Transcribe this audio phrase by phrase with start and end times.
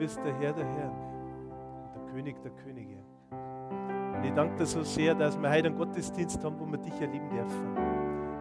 [0.00, 0.96] bist der Herr der Herren
[1.94, 3.04] der König der Könige.
[4.16, 6.98] Und ich danke dir so sehr, dass wir heute einen Gottesdienst haben, wo wir dich
[6.98, 7.76] erleben dürfen.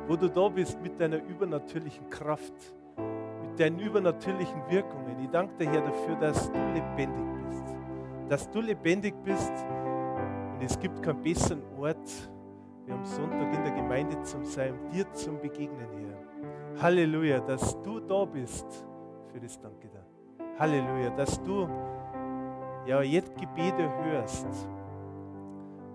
[0.07, 2.53] Wo du da bist mit deiner übernatürlichen Kraft,
[3.41, 5.19] mit deinen übernatürlichen Wirkungen.
[5.21, 7.75] Ich danke dir, Herr, dafür, dass du lebendig bist.
[8.29, 9.53] Dass du lebendig bist
[10.53, 12.31] und es gibt keinen besseren Ort,
[12.85, 16.81] wie am Sonntag in der Gemeinde zu sein, dir zum Begegnen, Herr.
[16.81, 18.65] Halleluja, dass du da bist.
[19.33, 20.08] Für das danke dir.
[20.59, 21.69] Halleluja, dass du
[22.85, 24.45] ja jetzt Gebete hörst.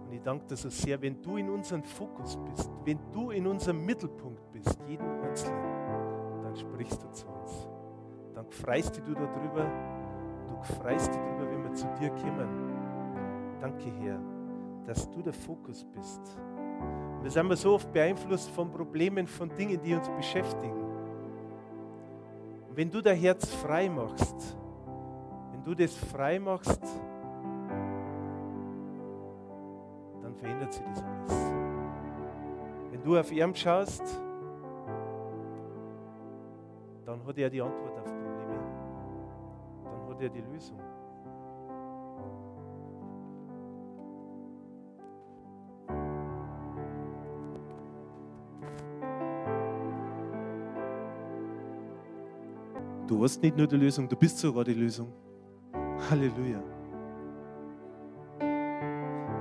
[0.07, 3.47] Und ich danke dir so sehr, wenn du in unserem Fokus bist, wenn du in
[3.47, 7.69] unserem Mittelpunkt bist, jeden Einzelnen, dann sprichst du zu uns.
[8.35, 9.71] Dann freust du darüber,
[10.49, 12.75] du freust dich darüber, wenn wir zu dir kommen.
[13.61, 14.19] Danke, Herr,
[14.87, 16.39] dass du der Fokus bist.
[17.19, 20.84] Und wir sind so oft beeinflusst von Problemen, von Dingen, die uns beschäftigen.
[22.75, 24.57] Und wenn du dein Herz frei machst,
[25.53, 26.83] wenn du das frei machst,
[30.21, 31.53] dann verändert sich das alles.
[32.91, 34.03] Wenn du auf ihn schaust,
[37.07, 38.59] dann hat er die Antwort auf Probleme.
[39.85, 40.81] Dann hat er die Lösung.
[53.07, 55.13] Du hast nicht nur die Lösung, du bist sogar die Lösung.
[56.09, 56.63] Halleluja.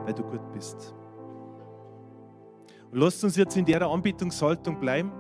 [0.06, 0.94] Weil du gut bist.
[2.92, 5.12] Und lasst uns jetzt in der Anbetungshaltung bleiben.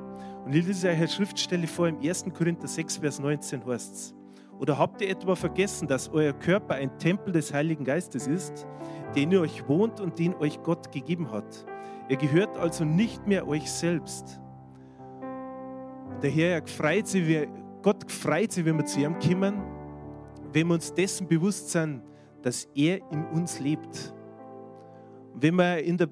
[0.46, 2.26] Und ich lese euch eine Schriftstelle vor im 1.
[2.34, 4.16] Korinther 6, Vers 19 heißt es.
[4.60, 8.68] Oder habt ihr etwa vergessen, dass euer Körper ein Tempel des Heiligen Geistes ist,
[9.16, 11.66] den ihr euch wohnt und den euch Gott gegeben hat?
[12.10, 14.42] Ihr gehört also nicht mehr euch selbst.
[16.22, 17.48] Der Herr freut sich,
[17.84, 19.62] Gott freut sich, wenn wir zu ihm kommen,
[20.54, 22.02] wenn wir uns dessen bewusst sind,
[22.42, 24.14] dass er in uns lebt.
[25.36, 26.08] Wenn wir in der,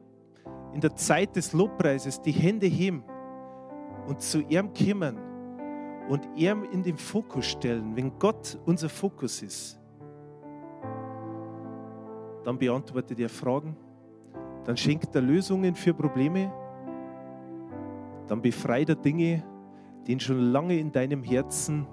[0.74, 3.04] in der Zeit des Lobpreises die Hände heben
[4.06, 5.18] und zu ihm kommen
[6.10, 9.80] und ihm in den Fokus stellen, wenn Gott unser Fokus ist,
[12.44, 13.78] dann beantwortet er Fragen,
[14.66, 16.52] dann schenkt er Lösungen für Probleme,
[18.28, 19.44] dann befreit er Dinge,
[20.08, 21.88] die schon lange in deinem Herzen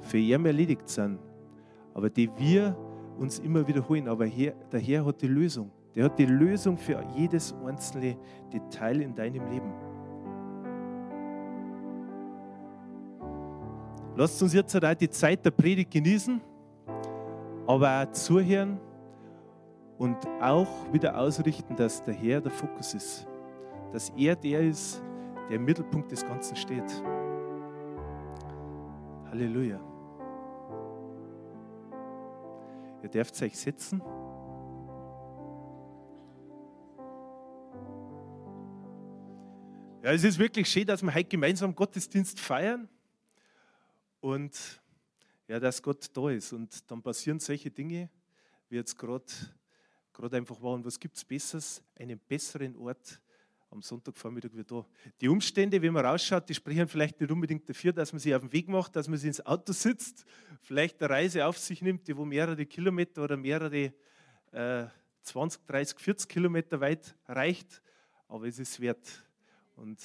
[0.00, 1.18] für ihn erledigt sind,
[1.94, 2.76] aber die wir
[3.18, 4.08] uns immer wiederholen.
[4.08, 5.70] Aber der Herr hat die Lösung.
[5.94, 8.16] Der hat die Lösung für jedes einzelne
[8.52, 9.72] Detail in deinem Leben.
[14.16, 16.40] Lasst uns jetzt halt die Zeit der Predigt genießen,
[17.66, 18.78] aber auch zuhören
[19.98, 23.26] und auch wieder ausrichten, dass der Herr der Fokus ist.
[23.92, 25.02] Dass er der ist,
[25.48, 27.02] der im Mittelpunkt des Ganzen steht.
[29.32, 29.80] Halleluja.
[33.02, 34.02] Ihr dürft euch setzen.
[40.02, 42.90] Ja, es ist wirklich schön, dass wir heute gemeinsam Gottesdienst feiern
[44.20, 44.82] und
[45.48, 46.52] ja, dass Gott da ist.
[46.52, 48.10] Und dann passieren solche Dinge,
[48.68, 49.24] wie jetzt gerade
[50.30, 50.84] einfach waren.
[50.84, 51.82] Was gibt es Besseres?
[51.98, 53.18] Einen besseren Ort
[53.72, 54.86] am Sonntagvormittag wieder da.
[55.20, 58.42] Die Umstände, wie man rausschaut, die sprechen vielleicht nicht unbedingt dafür, dass man sich auf
[58.42, 60.26] den Weg macht, dass man sich ins Auto sitzt,
[60.60, 63.94] vielleicht eine Reise auf sich nimmt, die wo mehrere Kilometer oder mehrere
[64.52, 64.84] äh,
[65.22, 67.82] 20, 30, 40 Kilometer weit reicht,
[68.28, 69.08] aber es ist wert.
[69.74, 70.00] Und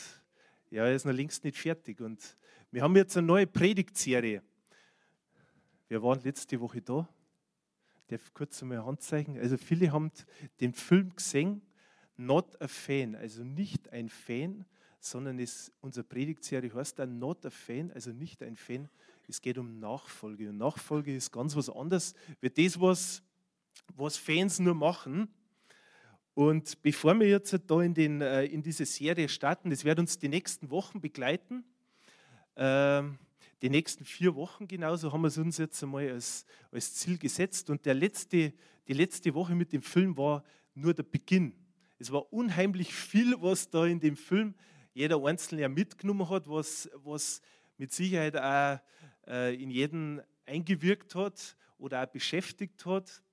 [0.69, 1.99] ja, er ist noch längst nicht fertig.
[1.99, 2.38] Und
[2.72, 4.41] wir haben jetzt eine neue Predigtserie.
[5.89, 7.07] Wir waren letzte Woche da.
[8.01, 9.38] Ich darf kurz einmal Handzeichen.
[9.38, 10.11] Also viele haben
[10.61, 11.61] den Film gesehen
[12.17, 14.66] Not a Fan, also nicht ein Fan,
[15.00, 18.89] sondern es, unsere Predigtserie heißt dann Not a Fan, also nicht ein Fan.
[19.28, 20.50] Es geht um Nachfolge.
[20.50, 23.22] Und Nachfolge ist ganz was anderes, wie das, was,
[23.95, 25.28] was Fans nur machen.
[26.33, 30.17] Und bevor wir jetzt da in, den, äh, in diese Serie starten, das wird uns
[30.17, 31.63] die nächsten Wochen begleiten.
[32.55, 33.17] Ähm,
[33.61, 37.69] die nächsten vier Wochen genauso haben wir es uns jetzt einmal als, als Ziel gesetzt.
[37.69, 38.53] Und der letzte,
[38.87, 40.43] die letzte Woche mit dem Film war
[40.75, 41.53] nur der Beginn.
[41.99, 44.53] Es war unheimlich viel, was da in dem Film
[44.94, 47.41] jeder Einzelne mitgenommen hat, was, was
[47.78, 48.79] mit Sicherheit auch
[49.28, 53.23] äh, in jeden eingewirkt hat oder auch beschäftigt hat.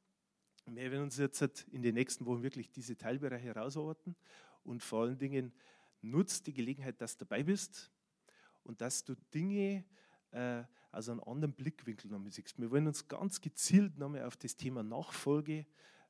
[0.66, 4.16] Wir werden uns jetzt halt in den nächsten Wochen wirklich diese Teilbereiche herausarbeiten
[4.62, 5.52] und vor allen Dingen
[6.00, 7.90] nutzt die Gelegenheit, dass du dabei bist
[8.62, 9.84] und dass du Dinge
[10.30, 12.58] äh, aus einem anderen Blickwinkel nochmal siehst.
[12.58, 15.66] Wir wollen uns ganz gezielt nochmal auf das Thema Nachfolge,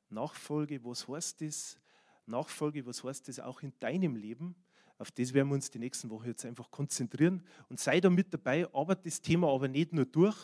[0.09, 1.79] Nachfolge, was heißt das?
[2.27, 4.55] Nachfolge, was heißt das auch in deinem Leben?
[4.97, 8.33] Auf das werden wir uns die nächsten Wochen jetzt einfach konzentrieren und sei da mit
[8.33, 10.37] dabei, arbeit das Thema aber nicht nur durch,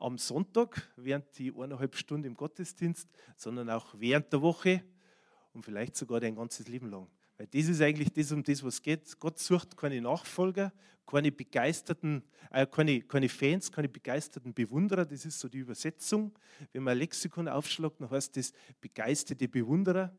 [0.00, 4.84] am Sonntag, während die eineinhalb Stunden im Gottesdienst, sondern auch während der Woche
[5.52, 7.08] und vielleicht sogar dein ganzes Leben lang.
[7.36, 9.18] Weil das ist eigentlich das, um das, was geht.
[9.18, 10.72] Gott sucht keine Nachfolger,
[11.06, 15.04] keine begeisterten, äh, keine, keine Fans, keine begeisterten Bewunderer.
[15.04, 16.32] Das ist so die Übersetzung.
[16.72, 20.16] Wenn man ein Lexikon aufschlägt, dann heißt das begeisterte Bewunderer,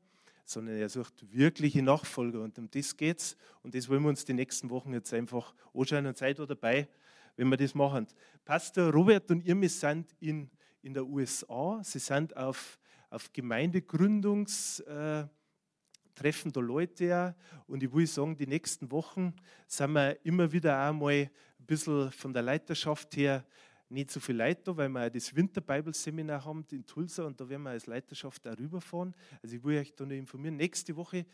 [0.50, 2.42] sondern er sucht wirkliche Nachfolger.
[2.42, 3.38] Und um das geht es.
[3.62, 6.88] Und das wollen wir uns die nächsten Wochen jetzt einfach anschauen und seid da dabei,
[7.36, 8.08] wenn wir das machen.
[8.46, 10.50] Pastor Robert und ihr sind in,
[10.82, 11.80] in der USA.
[11.84, 12.80] Sie sind auf,
[13.12, 15.28] auf Gemeindegründungs- äh,
[16.16, 17.36] da Leute
[17.68, 19.34] und ich will sagen, die nächsten Wochen
[19.68, 21.14] sind wir immer wieder einmal
[21.60, 23.46] ein bisschen von der Leiterschaft her
[23.90, 27.50] nicht so viel Leute da, weil wir auch das Winterbibelseminar haben in Tulsa und da
[27.50, 29.16] werden wir als Leiterschaft auch rüberfahren.
[29.42, 30.58] Also ich will euch da noch informieren.
[30.58, 31.26] Nächste Woche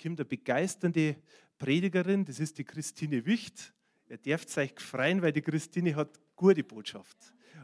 [0.00, 1.16] kommt eine begeisternde
[1.58, 3.72] Predigerin, das ist die Christine Wicht.
[4.08, 7.16] Ihr dürft euch freuen, weil die Christine hat gute Botschaft.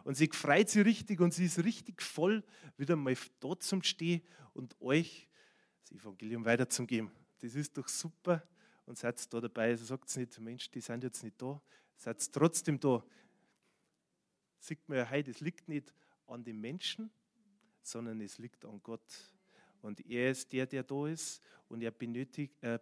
[0.04, 2.44] Und sie freut sich richtig und sie ist richtig voll,
[2.76, 4.22] wieder mal dort zum Stehen
[4.52, 5.28] und euch
[5.82, 7.10] das Evangelium weiterzugeben.
[7.40, 8.42] Das ist doch super
[8.84, 9.70] und seid da dabei.
[9.70, 11.60] Also sagt nicht, Mensch, die sind jetzt nicht da,
[11.96, 13.04] seid trotzdem da.
[14.66, 15.94] Sieht man ja heute, es liegt nicht
[16.26, 17.08] an den Menschen,
[17.82, 19.30] sondern es liegt an Gott.
[19.80, 22.80] Und er ist der, der da ist und er benötigt, äh,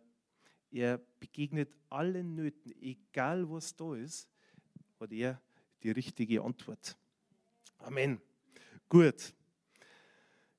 [0.70, 4.31] er begegnet allen Nöten, egal was da ist,
[4.98, 5.38] hat er
[5.82, 6.96] die richtige Antwort.
[7.81, 8.19] Amen.
[8.88, 9.34] Gut.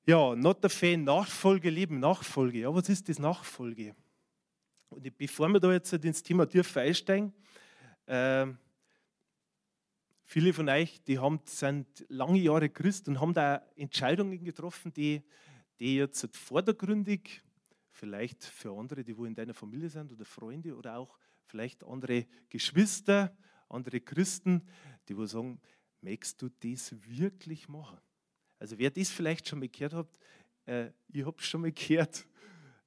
[0.06, 2.60] Ja, not a fan, Nachfolge leben, Nachfolge.
[2.60, 3.96] Ja, was ist das Nachfolge?
[4.90, 7.32] Und bevor wir da jetzt ins Thema dürfen einsteigen,
[8.06, 8.46] äh,
[10.26, 15.22] viele von euch, die haben, sind lange Jahre Christ und haben da Entscheidungen getroffen, die,
[15.78, 17.42] die jetzt vordergründig
[17.90, 22.26] vielleicht für andere, die wo in deiner Familie sind oder Freunde oder auch vielleicht andere
[22.50, 23.34] Geschwister,
[23.68, 24.62] andere Christen,
[25.08, 25.60] die wo sagen,
[26.00, 27.98] möchtest du das wirklich machen?
[28.58, 30.18] Also wer das vielleicht schon mal gehört hat,
[30.66, 32.26] äh, ich habe es schon mal gehört,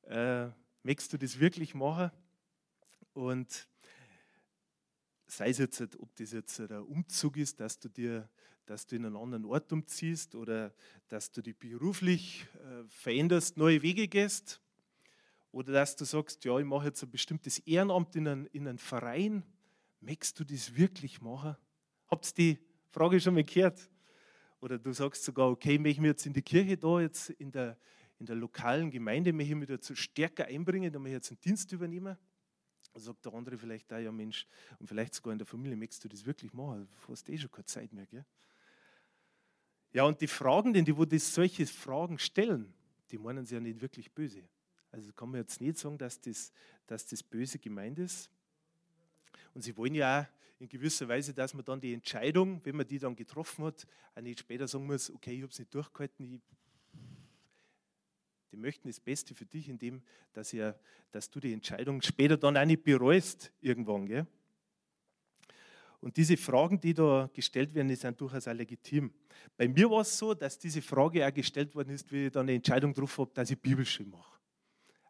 [0.03, 0.49] äh,
[0.83, 2.11] möchtest du das wirklich machen?
[3.13, 3.68] Und
[5.31, 8.29] sei es jetzt, ob das jetzt ein Umzug ist, dass du dir,
[8.65, 10.73] dass du in einen anderen Ort umziehst oder
[11.07, 14.61] dass du dich beruflich äh, veränderst, neue Wege gehst
[15.51, 18.77] oder dass du sagst, ja, ich mache jetzt ein bestimmtes Ehrenamt in einem, in einem
[18.77, 19.43] Verein,
[20.01, 21.55] möchtest du das wirklich machen?
[22.07, 22.59] Habt ihr die
[22.89, 23.89] Frage schon mal gehört?
[24.61, 27.51] Oder du sagst sogar, okay, ich möchte mich jetzt in die Kirche da, jetzt in
[27.51, 27.77] der,
[28.17, 31.41] in der lokalen Gemeinde, möchte ich mich dazu stärker einbringen, da möchte ich jetzt einen
[31.41, 32.17] Dienst übernehmen.
[32.95, 34.47] Sagt der andere vielleicht, ah, ja Mensch,
[34.79, 36.87] und vielleicht sogar in der Familie, möchtest du das wirklich machen?
[37.05, 38.25] Du hast eh schon keine Zeit mehr, gell?
[39.91, 42.73] Ja, und die Fragenden, die wo das solche Fragen stellen,
[43.09, 44.43] die meinen sie ja nicht wirklich böse.
[44.91, 46.51] Also kann man jetzt nicht sagen, dass das,
[46.87, 48.29] dass das böse gemeint ist.
[49.53, 52.87] Und sie wollen ja auch in gewisser Weise, dass man dann die Entscheidung, wenn man
[52.87, 56.25] die dann getroffen hat, auch nicht später sagen muss, okay, ich habe es nicht durchgehalten,
[56.25, 56.41] ich,
[58.51, 60.01] die möchten das Beste für dich, indem
[60.33, 60.77] dass, ihr,
[61.11, 64.05] dass du die Entscheidung später dann auch nicht bereust irgendwann.
[64.05, 64.27] Gell?
[66.01, 69.11] Und diese Fragen, die da gestellt werden, sind durchaus auch legitim.
[69.57, 72.43] Bei mir war es so, dass diese Frage auch gestellt worden ist, wie ich dann
[72.43, 74.39] eine Entscheidung getroffen habe, dass ich Bibelschule mache.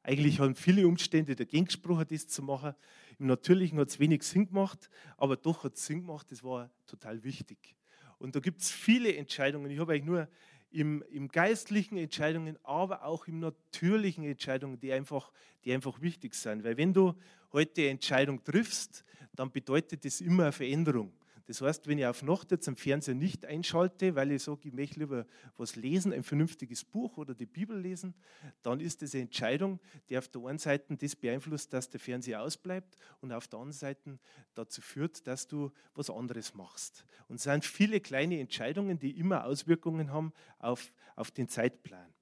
[0.02, 2.74] Eigentlich haben viele Umstände dagegen gesprochen, das zu machen.
[3.20, 6.72] Im Natürlichen hat es wenig Sinn gemacht, aber doch hat es Sinn gemacht, das war
[6.88, 7.76] total wichtig.
[8.18, 9.70] Und da gibt es viele Entscheidungen.
[9.70, 10.28] Ich habe eigentlich nur
[10.72, 15.32] im, im, geistlichen Entscheidungen, aber auch im natürlichen Entscheidungen, die einfach,
[15.66, 16.64] die einfach wichtig sind.
[16.64, 17.16] Weil wenn du
[17.52, 21.12] heute eine Entscheidung triffst, dann bedeutet das immer eine Veränderung.
[21.50, 24.72] Das heißt, wenn ich auf Nacht jetzt am Fernseher nicht einschalte, weil ich sage, ich
[24.72, 25.26] möchte lieber
[25.58, 28.14] was lesen, ein vernünftiges Buch oder die Bibel lesen,
[28.62, 29.80] dann ist das eine Entscheidung,
[30.10, 33.80] die auf der einen Seite das beeinflusst, dass der Fernseher ausbleibt und auf der anderen
[33.80, 34.20] Seite
[34.54, 37.04] dazu führt, dass du was anderes machst.
[37.28, 42.14] Und es sind viele kleine Entscheidungen, die immer Auswirkungen haben auf, auf den Zeitplan.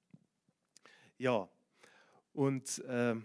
[1.18, 1.50] Ja,
[2.32, 3.16] und äh,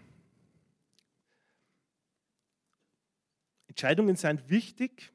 [3.67, 5.13] Entscheidungen sind wichtig.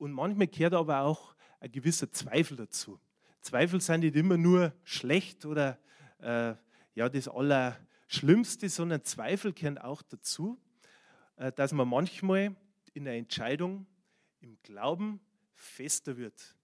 [0.00, 2.98] Und manchmal gehört aber auch ein gewisser Zweifel dazu.
[3.42, 5.78] Zweifel sind nicht immer nur schlecht oder
[6.20, 6.54] äh,
[6.94, 10.58] ja, das Allerschlimmste, sondern Zweifel gehören auch dazu,
[11.36, 12.56] äh, dass man manchmal
[12.94, 13.86] in einer Entscheidung
[14.40, 15.20] im Glauben
[15.52, 16.56] fester wird.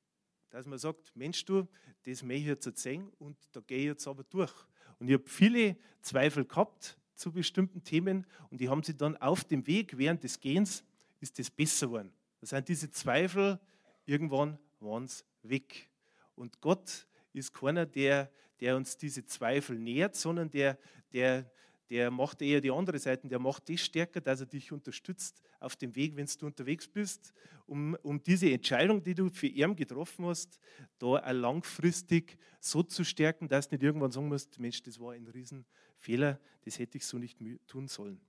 [0.49, 1.69] Dass man sagt, Mensch, du,
[2.05, 4.55] das möchte ich jetzt erzählen und da gehe ich jetzt aber durch.
[4.99, 9.45] Und ich habe viele Zweifel gehabt zu bestimmten Themen und die haben sie dann auf
[9.45, 10.83] dem Weg während des Gehens,
[11.21, 12.16] ist das besser geworden.
[12.47, 13.59] Da sind diese Zweifel
[14.05, 15.11] irgendwann waren
[15.43, 15.91] weg.
[16.37, 20.79] Und Gott ist keiner, der, der uns diese Zweifel nährt, sondern der,
[21.13, 21.51] der,
[21.91, 25.75] der macht eher die andere Seite, der macht das stärker, dass er dich unterstützt auf
[25.75, 27.33] dem Weg, wenn du unterwegs bist,
[27.67, 30.61] um, um diese Entscheidung, die du für ihn getroffen hast,
[31.01, 35.15] da auch langfristig so zu stärken, dass du nicht irgendwann sagen musst, Mensch, das war
[35.15, 38.21] ein Riesenfehler, das hätte ich so nicht tun sollen.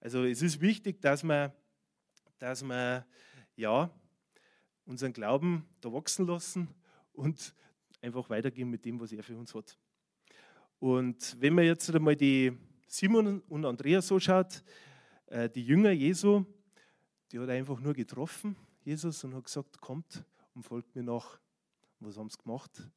[0.00, 1.54] Also es ist wichtig, dass wir,
[2.42, 3.06] dass wir
[3.54, 3.88] ja,
[4.84, 6.68] unseren Glauben da wachsen lassen
[7.12, 7.54] und
[8.00, 9.78] einfach weitergehen mit dem, was er für uns hat.
[10.80, 12.52] Und wenn man jetzt einmal die
[12.88, 14.64] Simon und Andreas so schaut,
[15.26, 16.44] äh, die Jünger Jesu,
[17.30, 21.38] die hat einfach nur getroffen, Jesus, und hat gesagt, kommt und folgt mir nach.
[22.00, 22.90] was haben sie gemacht?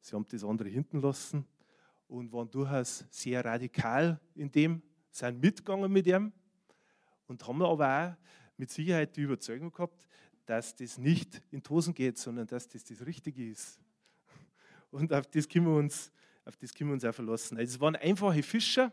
[0.00, 1.46] Sie haben das andere hinten lassen
[2.08, 6.32] und waren durchaus sehr radikal in dem, sind mitgegangen mit ihm
[7.28, 8.16] und haben aber auch
[8.62, 10.06] mit Sicherheit die Überzeugung gehabt,
[10.46, 13.80] dass das nicht in Tosen geht, sondern dass das das Richtige ist.
[14.92, 16.12] Und auf das können wir uns
[16.44, 17.58] auf das können wir uns auch verlassen.
[17.58, 18.92] Also es waren einfache Fischer.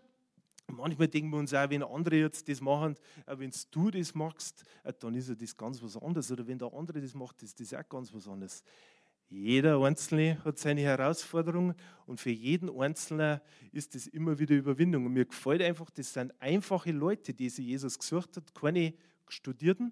[0.68, 2.96] Manchmal denken wir uns auch, wenn andere jetzt das machen,
[3.28, 6.32] wenn du das machst, äh, dann ist ja das ganz was anderes.
[6.32, 8.64] Oder wenn der andere das macht, ist das auch ganz was anderes.
[9.30, 11.76] Jeder Einzelne hat seine Herausforderungen
[12.08, 13.40] und für jeden Einzelnen
[13.72, 15.06] ist das immer wieder Überwindung.
[15.06, 18.94] Und mir gefällt einfach, das sind einfache Leute, die sich Jesus gesucht hat, keine
[19.32, 19.92] Studierten,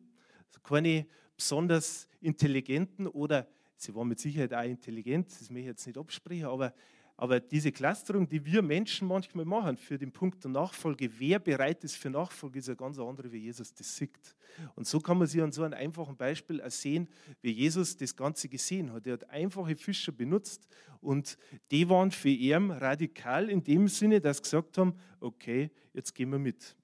[0.63, 5.97] keine besonders intelligenten oder sie waren mit Sicherheit auch intelligent, das möchte ich jetzt nicht
[5.97, 6.73] absprechen, aber
[7.19, 11.83] aber diese Clusterung, die wir Menschen manchmal machen für den Punkt der Nachfolge, wer bereit
[11.83, 14.35] ist für Nachfolge, ist eine ganz andere, wie Jesus das sieht.
[14.75, 17.09] Und so kann man sich an so einem einfachen Beispiel sehen,
[17.41, 19.07] wie Jesus das Ganze gesehen hat.
[19.07, 20.67] Er hat einfache Fischer benutzt
[21.01, 21.39] und
[21.71, 26.29] die waren für ihn radikal in dem Sinne, dass sie gesagt haben, okay, jetzt gehen
[26.29, 26.75] wir mit.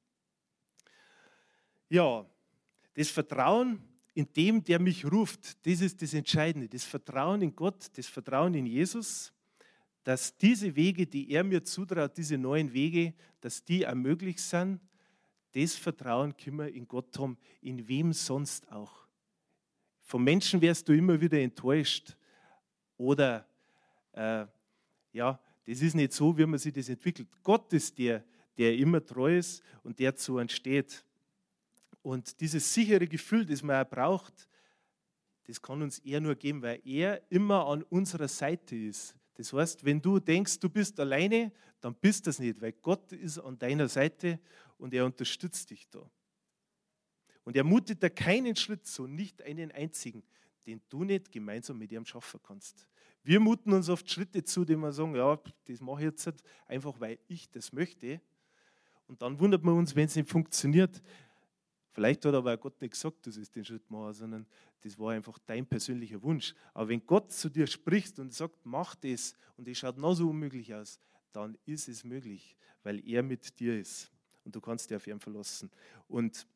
[1.89, 2.25] Ja,
[2.93, 3.81] das Vertrauen
[4.13, 6.67] in dem, der mich ruft, das ist das Entscheidende.
[6.69, 9.33] Das Vertrauen in Gott, das Vertrauen in Jesus
[10.03, 14.81] dass diese Wege, die er mir zutraut, diese neuen Wege, dass die ermöglicht sind,
[15.53, 19.07] das Vertrauen können wir in Gott haben, in wem sonst auch.
[20.01, 22.17] Vom Menschen wärst du immer wieder enttäuscht
[22.97, 23.47] oder
[24.11, 24.45] äh,
[25.13, 27.29] ja, das ist nicht so, wie man sich das entwickelt.
[27.41, 28.23] Gott ist der,
[28.57, 31.05] der immer treu ist und der zu uns steht.
[32.03, 34.47] Und dieses sichere Gefühl, das man auch braucht,
[35.45, 39.15] das kann uns er nur geben, weil er immer an unserer Seite ist.
[39.35, 43.11] Das heißt, wenn du denkst, du bist alleine, dann bist du das nicht, weil Gott
[43.13, 44.39] ist an deiner Seite
[44.77, 46.07] und er unterstützt dich da.
[47.43, 50.23] Und er mutet da keinen Schritt so, nicht einen einzigen,
[50.65, 52.87] den du nicht gemeinsam mit ihm schaffen kannst.
[53.23, 56.33] Wir muten uns oft Schritte zu, die wir sagen, ja, das mache ich jetzt
[56.67, 58.21] einfach, weil ich das möchte.
[59.07, 61.01] Und dann wundert man uns, wenn es nicht funktioniert.
[61.93, 64.47] Vielleicht hat aber Gott nicht gesagt, du sollst den Schritt machen, sondern
[64.81, 66.55] das war einfach dein persönlicher Wunsch.
[66.73, 70.29] Aber wenn Gott zu dir spricht und sagt, mach das und es schaut noch so
[70.29, 70.99] unmöglich aus,
[71.31, 74.11] dann ist es möglich, weil er mit dir ist
[74.43, 75.69] und du kannst dich auf ihn verlassen.
[76.07, 76.47] Und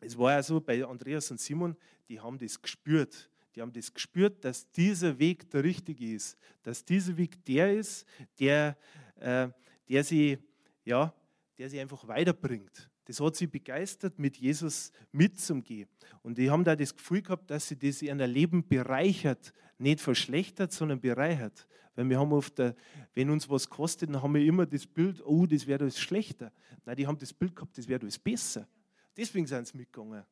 [0.00, 1.76] es war ja so bei Andreas und Simon,
[2.08, 3.30] die haben das gespürt.
[3.54, 8.06] Die haben das gespürt, dass dieser Weg der richtige ist, dass dieser Weg der ist,
[8.38, 8.76] der,
[9.16, 9.48] äh,
[9.88, 10.38] der, sie,
[10.84, 11.12] ja,
[11.58, 12.89] der sie einfach weiterbringt.
[13.10, 15.88] Das hat sie begeistert, mit Jesus mitzugehen.
[16.22, 20.00] Und die haben da das Gefühl gehabt, dass sie das in ihr Leben bereichert, nicht
[20.00, 21.66] verschlechtert, sondern bereichert.
[21.96, 22.72] Weil wir haben oft, äh,
[23.14, 26.52] wenn uns was kostet, dann haben wir immer das Bild, oh, das wäre alles schlechter.
[26.84, 28.68] Nein, die haben das Bild gehabt, das wäre alles besser.
[29.16, 30.22] Deswegen sind sie mitgegangen.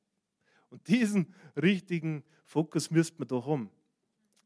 [0.70, 3.70] Und diesen richtigen Fokus müsste man da haben.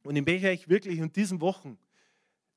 [0.05, 1.77] Und ich möchte euch wirklich in diesen Wochen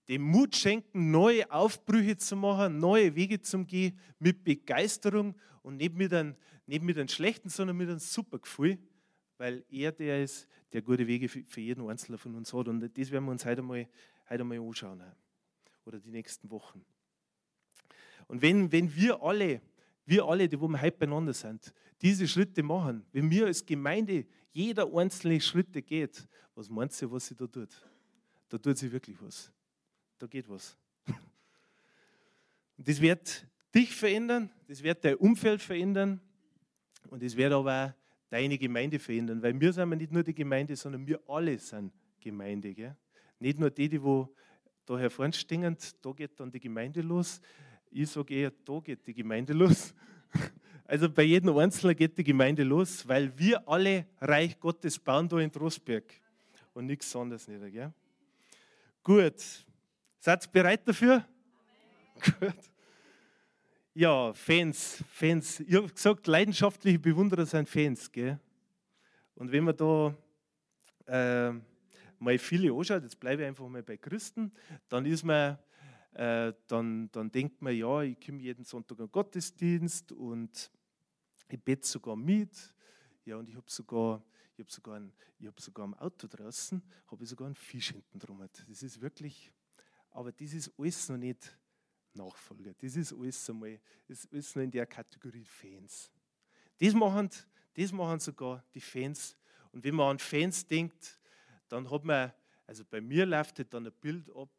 [0.07, 5.95] dem Mut schenken, neue Aufbrüche zu machen, neue Wege zu gehen, mit Begeisterung und nicht
[5.95, 6.35] mit einem,
[6.67, 8.77] nicht mit einem schlechten, sondern mit einem super Gefühl,
[9.37, 12.67] weil er der ist, der gute Wege für, jeden Einzelnen von uns hat.
[12.67, 13.87] Und das werden wir uns heute mal,
[14.29, 15.01] heute mal anschauen
[15.85, 16.85] oder die nächsten Wochen.
[18.27, 19.61] Und wenn, wenn wir alle,
[20.05, 24.25] wir alle, die wo wir heute beieinander sind, diese Schritte machen, wenn wir als Gemeinde
[24.51, 27.69] jeder einzelne Schritte geht, was meinst du, was sie da tut?
[28.49, 29.54] Da tut sie wirklich was
[30.17, 30.77] da geht was.
[32.77, 36.19] Das wird dich verändern, das wird dein Umfeld verändern
[37.09, 40.75] und das wird aber auch deine Gemeinde verändern, weil wir sind nicht nur die Gemeinde,
[40.75, 42.73] sondern wir alle sind Gemeinde.
[42.73, 42.95] Gell?
[43.39, 44.33] Nicht nur die, die wo
[44.85, 47.41] da hervorn stehen, da geht dann die Gemeinde los.
[47.89, 49.93] Ich sage eher, da geht die Gemeinde los.
[50.87, 55.39] Also bei jedem Einzelnen geht die Gemeinde los, weil wir alle Reich Gottes bauen da
[55.39, 56.03] in Trostberg
[56.75, 57.73] und nichts anderes nicht.
[57.73, 57.91] Gell?
[59.01, 59.65] Gut,
[60.25, 61.23] Seid ihr bereit dafür?
[62.39, 62.55] Gut.
[63.93, 65.59] Ja, Fans, Fans.
[65.59, 68.11] Ich habe gesagt, leidenschaftliche Bewunderer sind Fans.
[68.11, 68.39] Gell?
[69.35, 70.15] Und wenn man da
[71.05, 71.53] äh,
[72.17, 74.51] mal viele anschaut, jetzt bleibe ich einfach mal bei Christen,
[74.89, 75.59] dann ist man
[76.13, 80.71] äh, dann, dann denkt man, ja, ich komme jeden Sonntag an Gottesdienst und
[81.49, 82.73] ich bete sogar mit.
[83.25, 84.23] Ja, und ich habe sogar,
[84.57, 84.99] hab sogar,
[85.45, 88.43] hab sogar am Auto draußen, habe ich sogar einen Fisch hinten drum.
[88.67, 89.51] Das ist wirklich,
[90.15, 91.57] aber das ist alles noch nicht
[92.13, 92.73] Nachfolger.
[92.73, 96.09] Das ist alles einmal, das ist alles noch in der Kategorie Fans.
[96.77, 97.29] Das machen,
[97.73, 99.35] das machen sogar die Fans.
[99.73, 101.19] Und wenn man an Fans denkt,
[101.67, 102.31] dann hat man,
[102.65, 104.49] also bei mir läuft halt dann ein Bild ab,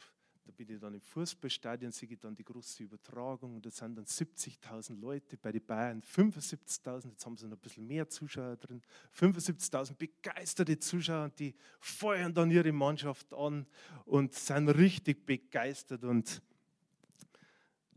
[0.46, 3.96] da bin ich dann im Fußballstadion, sehe ich dann die große Übertragung und da sind
[3.96, 8.56] dann 70.000 Leute, bei den Bayern 75.000, jetzt haben sie noch ein bisschen mehr Zuschauer
[8.56, 8.80] drin,
[9.12, 13.66] 75.000 begeisterte Zuschauer, die feuern dann ihre Mannschaft an
[14.04, 16.40] und sind richtig begeistert und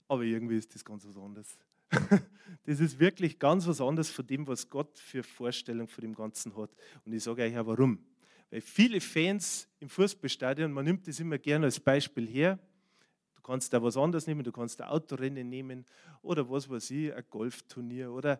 [0.07, 1.57] aber irgendwie ist das ganz was anderes.
[2.65, 6.55] Das ist wirklich ganz was anderes von dem, was Gott für Vorstellung von dem Ganzen
[6.57, 6.71] hat.
[7.05, 7.99] Und ich sage euch ja warum.
[8.51, 12.57] Weil viele Fans im Fußballstadion, man nimmt das immer gerne als Beispiel her.
[13.35, 15.85] Du kannst da was anderes nehmen, du kannst ein Autorennen nehmen
[16.21, 18.39] oder was weiß ich, ein Golfturnier oder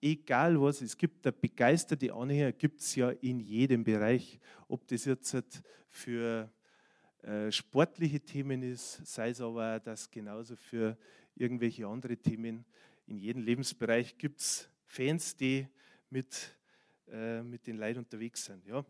[0.00, 0.80] egal was.
[0.80, 4.38] Es gibt da begeisterte Anhänger, gibt es ja in jedem Bereich.
[4.68, 6.50] Ob das jetzt für
[7.22, 10.98] äh, sportliche Themen ist, sei es aber das genauso für
[11.36, 12.64] irgendwelche andere Themen.
[13.06, 15.66] In jedem Lebensbereich gibt es Fans, die
[16.10, 16.56] mit,
[17.08, 18.66] äh, mit den Leuten unterwegs sind.
[18.66, 18.84] Ja,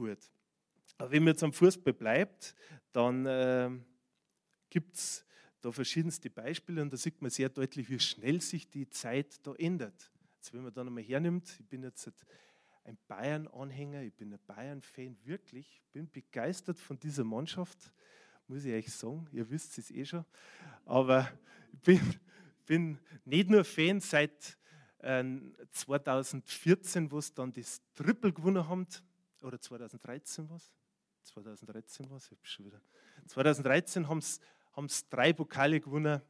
[0.00, 0.32] gut.
[0.96, 2.54] Aber wenn man jetzt am Fußball bleibt,
[2.92, 3.70] dann äh,
[4.70, 5.26] gibt es
[5.60, 9.54] da verschiedenste Beispiele und da sieht man sehr deutlich, wie schnell sich die Zeit da
[9.56, 10.10] ändert.
[10.36, 12.10] Jetzt, wenn man da nochmal hernimmt, ich bin jetzt
[12.84, 17.92] ein Bayern-Anhänger, ich bin ein Bayern-Fan, wirklich, bin begeistert von dieser Mannschaft,
[18.46, 20.24] muss ich euch sagen, ihr wisst es eh schon,
[20.86, 21.30] aber
[21.74, 22.00] ich bin,
[22.64, 24.56] bin nicht nur Fan seit
[25.00, 25.24] äh,
[25.72, 28.86] 2014, wo es dann das Triple gewonnen haben,
[29.42, 30.72] oder 2013 was?
[31.22, 32.30] 2013 was?
[32.32, 32.80] Ich schon wieder.
[33.26, 36.20] 2013 haben es drei Pokale gewonnen,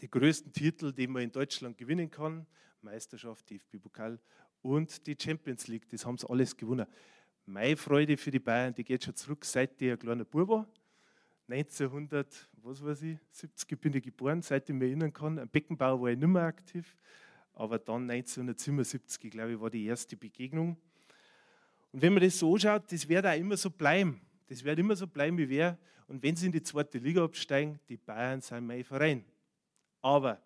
[0.00, 2.46] die größten Titel, die man in Deutschland gewinnen kann.
[2.82, 4.20] Meisterschaft, DFB-Pokal
[4.62, 5.88] und die Champions League.
[5.88, 6.86] Das haben sie alles gewonnen.
[7.44, 10.68] Meine Freude für die Bayern, die geht schon zurück, seit ich ein kleiner Bub war.
[11.48, 15.38] 1900, was weiß ich, 70 bin ich geboren, seit ich mich erinnern kann.
[15.38, 16.96] Am Beckenbau war ich nicht mehr aktiv,
[17.52, 20.76] aber dann 1977, glaube ich, war die erste Begegnung.
[21.96, 24.20] Und wenn man das so anschaut, das wird auch immer so bleiben.
[24.48, 25.78] Das wird immer so bleiben, wie wer.
[26.06, 29.24] Und wenn sie in die zweite Liga absteigen, die Bayern sind mein Verein.
[30.02, 30.38] Aber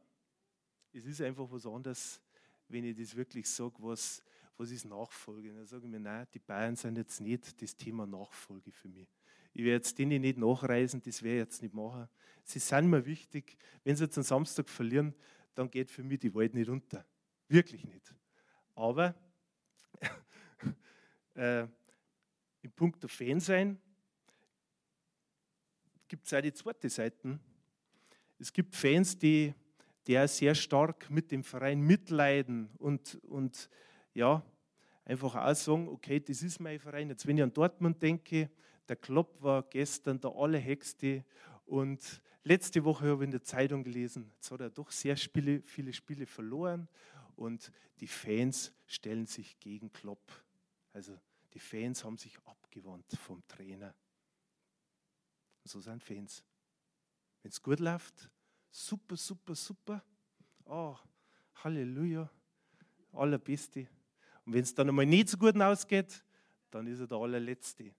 [0.92, 2.20] es ist einfach was anderes,
[2.68, 4.22] wenn ich das wirklich sage, was,
[4.56, 5.52] was ist Nachfolge.
[5.52, 9.08] Dann sage ich mir, nein, die Bayern sind jetzt nicht das Thema Nachfolge für mich.
[9.52, 12.08] Ich werde jetzt denen nicht nachreisen, das werde ich jetzt nicht machen.
[12.44, 13.56] Sie sind mir wichtig.
[13.82, 15.16] Wenn sie jetzt am Samstag verlieren,
[15.56, 17.04] dann geht für mich die Welt nicht unter.
[17.48, 18.14] Wirklich nicht.
[18.76, 19.16] Aber
[21.34, 21.66] äh,
[22.62, 23.80] im Punkt der Fan sein
[26.10, 27.38] gibt es auch die zweite Seite.
[28.36, 29.54] Es gibt Fans, die,
[30.08, 33.70] die sehr stark mit dem Verein mitleiden und, und
[34.12, 34.42] ja,
[35.04, 37.10] einfach auch sagen, okay, das ist mein Verein.
[37.10, 38.50] Jetzt, wenn ich an Dortmund denke,
[38.88, 41.24] der Klopp war gestern der Allerhexte
[41.64, 45.92] und letzte Woche habe ich in der Zeitung gelesen, jetzt hat er doch sehr viele
[45.92, 46.88] Spiele verloren
[47.36, 50.32] und die Fans stellen sich gegen Klopp.
[50.92, 51.18] Also
[51.52, 53.94] die Fans haben sich abgewandt vom Trainer.
[55.64, 56.44] so sind Fans.
[57.42, 58.30] Wenn es gut läuft,
[58.70, 60.04] super, super, super.
[60.64, 60.96] Oh,
[61.64, 62.30] Halleluja,
[63.12, 63.88] allerbeste.
[64.44, 66.24] Und wenn es dann einmal nicht so gut ausgeht,
[66.70, 67.92] dann ist er der allerletzte.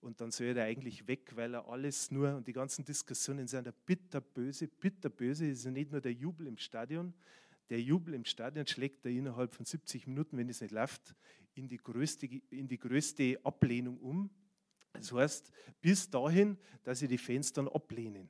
[0.00, 3.66] Und dann soll er eigentlich weg, weil er alles nur, und die ganzen Diskussionen sind
[3.66, 5.50] ja bitterböse, bitterböse.
[5.50, 7.12] Es ist ja nicht nur der Jubel im Stadion.
[7.68, 11.14] Der Jubel im Stadion schlägt er innerhalb von 70 Minuten, wenn es nicht läuft,
[11.58, 14.30] in die größte, in die größte Ablehnung um.
[14.92, 18.28] Das heißt, bis dahin, dass sie die Fans dann ablehnen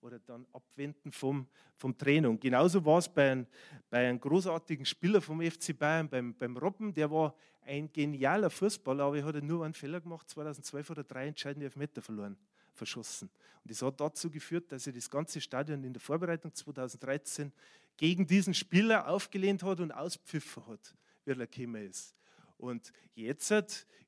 [0.00, 2.38] oder dann abwenden vom, vom Training.
[2.38, 3.46] Genauso war es bei, ein,
[3.90, 9.04] bei einem großartigen Spieler vom FC Bayern, beim, beim Robben, der war ein genialer Fußballer,
[9.04, 12.36] aber er hat nur einen Fehler gemacht, 2012 oder drei entscheidende Elfmeter verloren,
[12.72, 13.28] verschossen.
[13.64, 17.52] Und das hat dazu geführt, dass er das ganze Stadion in der Vorbereitung 2013
[17.96, 22.14] gegen diesen Spieler aufgelehnt hat und auspfiffen hat, wie er gekommen ist.
[22.58, 23.50] Und jetzt,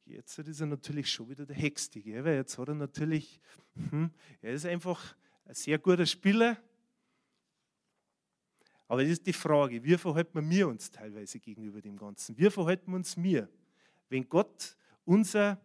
[0.04, 3.40] jetzt ist er natürlich schon wieder der Hextige, weil jetzt hat er natürlich,
[3.74, 6.56] hm, er ist einfach ein sehr guter Spieler.
[8.86, 12.38] Aber das ist die Frage, wie verhalten wir uns teilweise gegenüber dem Ganzen?
[12.38, 13.48] Wie verhalten wir uns mir?
[14.08, 15.60] Wenn Gott unser,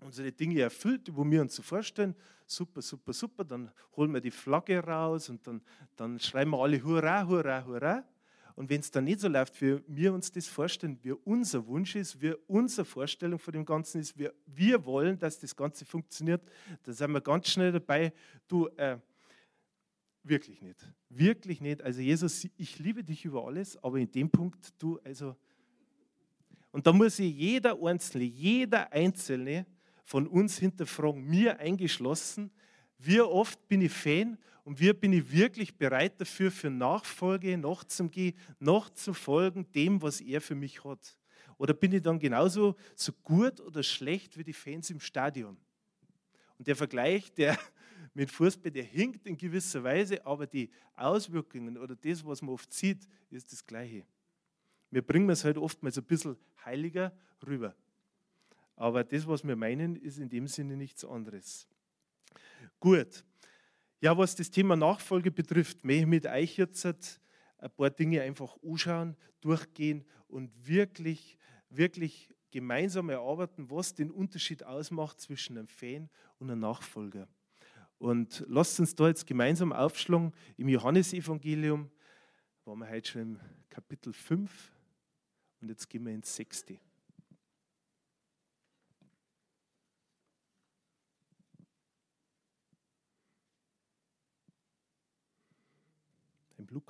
[0.00, 2.14] unsere Dinge erfüllt, wo wir uns so vorstellen,
[2.46, 5.60] super, super, super, dann holen wir die Flagge raus und dann,
[5.96, 8.04] dann schreiben wir alle Hurra, Hurra, Hurra.
[8.56, 11.96] Und wenn es dann nicht so läuft, wie wir uns das vorstellen, wie unser Wunsch
[11.96, 16.42] ist, wie unsere Vorstellung von dem Ganzen ist, wie wir wollen, dass das Ganze funktioniert,
[16.84, 18.12] dann sind wir ganz schnell dabei,
[18.46, 18.98] du, äh,
[20.22, 20.78] wirklich nicht.
[21.08, 21.82] Wirklich nicht.
[21.82, 25.36] Also Jesus, ich liebe dich über alles, aber in dem Punkt, du, also.
[26.70, 29.66] Und da muss sich jeder Einzelne, jeder Einzelne
[30.04, 32.50] von uns hinterfragen, mir eingeschlossen,
[32.98, 38.34] wie oft bin ich Fan und wie bin ich wirklich bereit dafür, für Nachfolge nachzugehen,
[38.58, 41.18] nachzufolgen dem, was er für mich hat.
[41.58, 45.56] Oder bin ich dann genauso so gut oder schlecht wie die Fans im Stadion?
[46.58, 47.58] Und der Vergleich, der
[48.14, 52.72] mit Fußball, der hinkt in gewisser Weise, aber die Auswirkungen oder das, was man oft
[52.72, 54.04] sieht, ist das Gleiche.
[54.90, 57.12] Wir bringen es halt oftmals ein bisschen heiliger
[57.46, 57.74] rüber.
[58.76, 61.68] Aber das, was wir meinen, ist in dem Sinne nichts anderes.
[62.80, 63.24] Gut.
[64.00, 68.56] Ja, was das Thema Nachfolge betrifft, möchte ich mit euch jetzt ein paar Dinge einfach
[68.62, 71.38] anschauen, durchgehen und wirklich,
[71.70, 77.28] wirklich gemeinsam erarbeiten, was den Unterschied ausmacht zwischen einem Fan und einem Nachfolger.
[77.98, 81.90] Und lasst uns da jetzt gemeinsam aufschlagen im Johannesevangelium.
[82.64, 84.72] Waren wir heute schon im Kapitel 5
[85.60, 86.66] und jetzt gehen wir ins 6.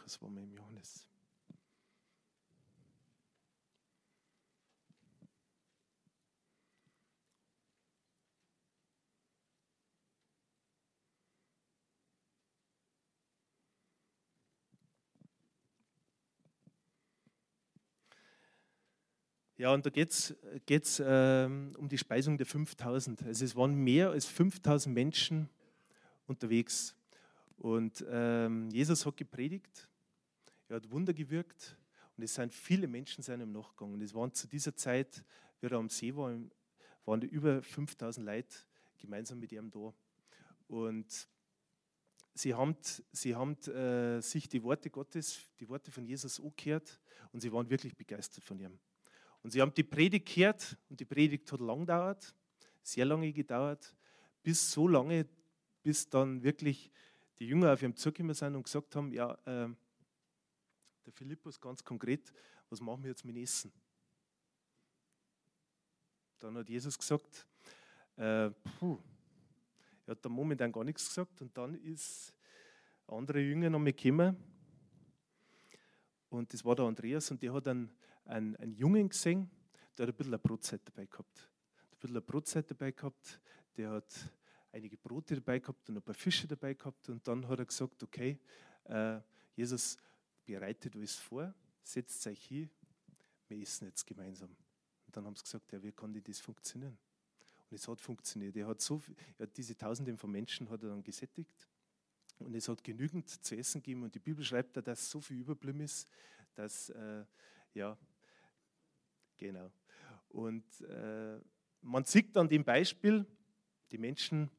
[0.04, 1.08] Lukas waren wir Johannes.
[19.56, 23.22] Ja, und da geht es ähm, um die Speisung der 5000.
[23.22, 25.48] Also es waren mehr als 5000 Menschen
[26.26, 26.94] unterwegs.
[27.56, 29.88] Und ähm, Jesus hat gepredigt,
[30.68, 31.76] er hat Wunder gewirkt
[32.16, 33.94] und es sind viele Menschen seinem nachgegangen.
[33.94, 35.24] Und es waren zu dieser Zeit,
[35.60, 36.32] wie er am See war,
[37.04, 38.56] waren über 5000 Leute
[38.98, 39.92] gemeinsam mit ihm da.
[40.68, 41.28] Und
[42.34, 42.76] sie haben,
[43.12, 47.00] sie haben äh, sich die Worte Gottes, die Worte von Jesus angehört
[47.32, 48.78] und sie waren wirklich begeistert von ihm.
[49.42, 52.34] Und sie haben die Predigt gehört und die Predigt hat lang gedauert,
[52.82, 53.94] sehr lange gedauert,
[54.42, 55.26] bis so lange,
[55.82, 56.90] bis dann wirklich
[57.38, 59.68] die Jünger auf ihm zugekommen sind und gesagt haben, ja, äh,
[61.04, 62.32] der Philippus ganz konkret,
[62.68, 63.72] was machen wir jetzt mit Essen?
[66.38, 67.46] Dann hat Jesus gesagt,
[68.16, 68.98] äh, puh,
[70.06, 72.32] er hat da momentan gar nichts gesagt und dann ist
[73.06, 74.36] ein anderer Jünger noch gekommen
[76.28, 77.90] und das war der Andreas und der hat einen
[78.26, 79.50] einen, einen Jungen gesehen,
[79.96, 81.50] der hat ein bisschen eine Brotzeit dabei gehabt.
[81.92, 83.40] Ein bisschen eine Brotzeit dabei gehabt,
[83.76, 84.14] der hat
[84.72, 88.02] einige Brote dabei gehabt und ein paar Fische dabei gehabt und dann hat er gesagt,
[88.02, 88.38] okay,
[88.84, 89.20] äh,
[89.54, 89.96] Jesus
[90.44, 92.68] bereitet alles vor, setzt euch hier,
[93.48, 94.50] wir essen jetzt gemeinsam.
[95.06, 96.96] Und dann haben sie gesagt, ja, wie kann denn das funktionieren?
[97.70, 98.56] Und es hat funktioniert.
[98.56, 99.02] Er hat, so,
[99.38, 101.68] er hat diese Tausende von Menschen hat er dann gesättigt
[102.38, 105.38] und es hat genügend zu essen gegeben und die Bibel schreibt da, dass so viel
[105.38, 106.08] überblieben ist,
[106.54, 107.24] dass äh,
[107.74, 107.98] ja,
[109.36, 109.70] Genau.
[110.28, 111.38] Und äh,
[111.82, 113.26] man sieht an dem Beispiel,
[113.90, 114.50] die Menschen,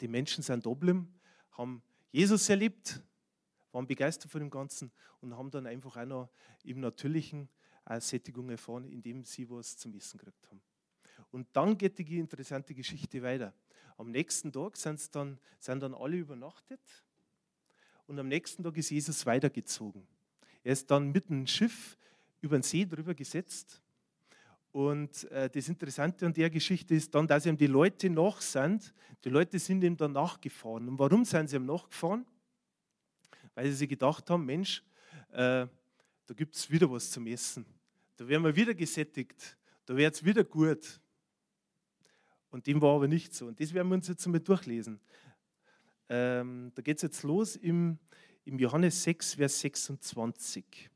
[0.00, 1.12] die Menschen sind da geblieben,
[1.52, 3.02] haben Jesus erlebt,
[3.74, 6.28] waren begeistert von dem Ganzen und haben dann einfach auch noch
[6.62, 7.48] im Natürlichen
[7.84, 10.62] eine Sättigung erfahren, indem sie was zum Essen gekriegt haben.
[11.30, 13.52] Und dann geht die interessante Geschichte weiter.
[13.96, 16.80] Am nächsten Tag sind dann, sind dann alle übernachtet
[18.06, 20.06] und am nächsten Tag ist Jesus weitergezogen.
[20.62, 21.98] Er ist dann mit dem Schiff
[22.40, 23.82] über den See drüber gesetzt.
[24.72, 28.92] Und äh, das Interessante an der Geschichte ist dann, dass ihm die Leute nach sind.
[29.24, 30.88] Die Leute sind ihm dann nachgefahren.
[30.88, 32.26] Und warum sind sie ihm nachgefahren?
[33.54, 34.82] Weil sie sich gedacht haben, Mensch,
[35.30, 35.66] äh,
[36.26, 37.64] da gibt es wieder was zum Essen.
[38.16, 39.56] Da werden wir wieder gesättigt.
[39.86, 41.00] Da wird es wieder gut.
[42.50, 43.46] Und dem war aber nicht so.
[43.46, 45.00] Und das werden wir uns jetzt einmal durchlesen.
[46.08, 47.98] Ähm, da geht es jetzt los im,
[48.44, 50.90] im Johannes 6, Vers 26.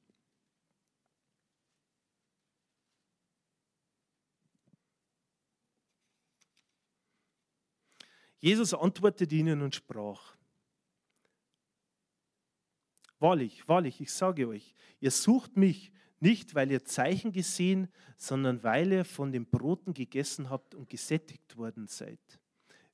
[8.41, 10.38] Jesus antwortete ihnen und sprach,
[13.21, 18.93] Wahrlich, wahrlich, ich sage euch, ihr sucht mich nicht, weil ihr Zeichen gesehen, sondern weil
[18.93, 22.19] ihr von den Broten gegessen habt und gesättigt worden seid.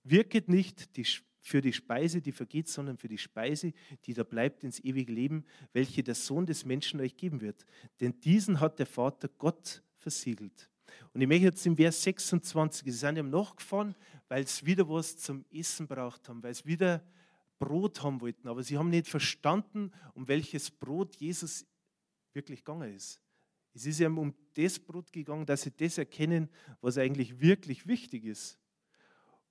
[0.02, 1.06] Wirket nicht die,
[1.40, 3.72] für die Speise, die vergeht, sondern für die Speise,
[4.04, 7.64] die da bleibt ins ewige Leben, welche der Sohn des Menschen euch geben wird.
[8.00, 10.70] Denn diesen hat der Vater Gott versiegelt.
[11.12, 13.94] Und ich möchte jetzt im Vers 26, sie sind ihm nachgefahren,
[14.28, 17.02] weil sie wieder was zum Essen braucht haben, weil sie wieder
[17.58, 18.48] Brot haben wollten.
[18.48, 21.66] Aber sie haben nicht verstanden, um welches Brot Jesus
[22.32, 23.20] wirklich gegangen ist.
[23.72, 26.48] Es ist ihm um das Brot gegangen, dass sie das erkennen,
[26.80, 28.58] was eigentlich wirklich wichtig ist.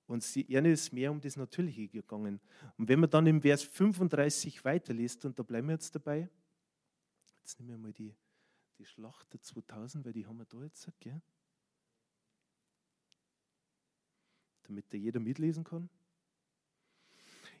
[0.06, 2.40] Und sie, ihnen ist mehr um das Natürliche gegangen.
[2.76, 6.28] Und wenn man dann im Vers 35 weiterliest, und da bleiben wir jetzt dabei,
[7.40, 8.14] jetzt nehmen wir mal die,
[8.78, 11.22] die Schlacht der 2000, weil die haben wir da jetzt, gell?
[14.64, 15.88] damit da jeder mitlesen kann.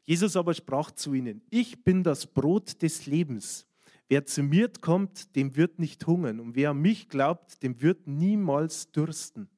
[0.04, 3.66] Jesus aber sprach zu ihnen, ich bin das Brot des Lebens.
[4.08, 6.40] Wer zu mir kommt, dem wird nicht hungern.
[6.40, 9.48] Und wer an mich glaubt, dem wird niemals dürsten.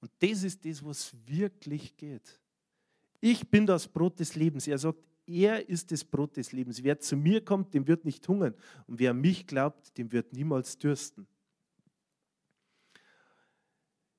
[0.00, 2.40] Und das ist das, was wirklich geht.
[3.20, 4.66] Ich bin das Brot des Lebens.
[4.66, 6.82] Er sagt, er ist das Brot des Lebens.
[6.82, 8.54] Wer zu mir kommt, dem wird nicht hungern.
[8.86, 11.26] Und wer an mich glaubt, dem wird niemals dürsten.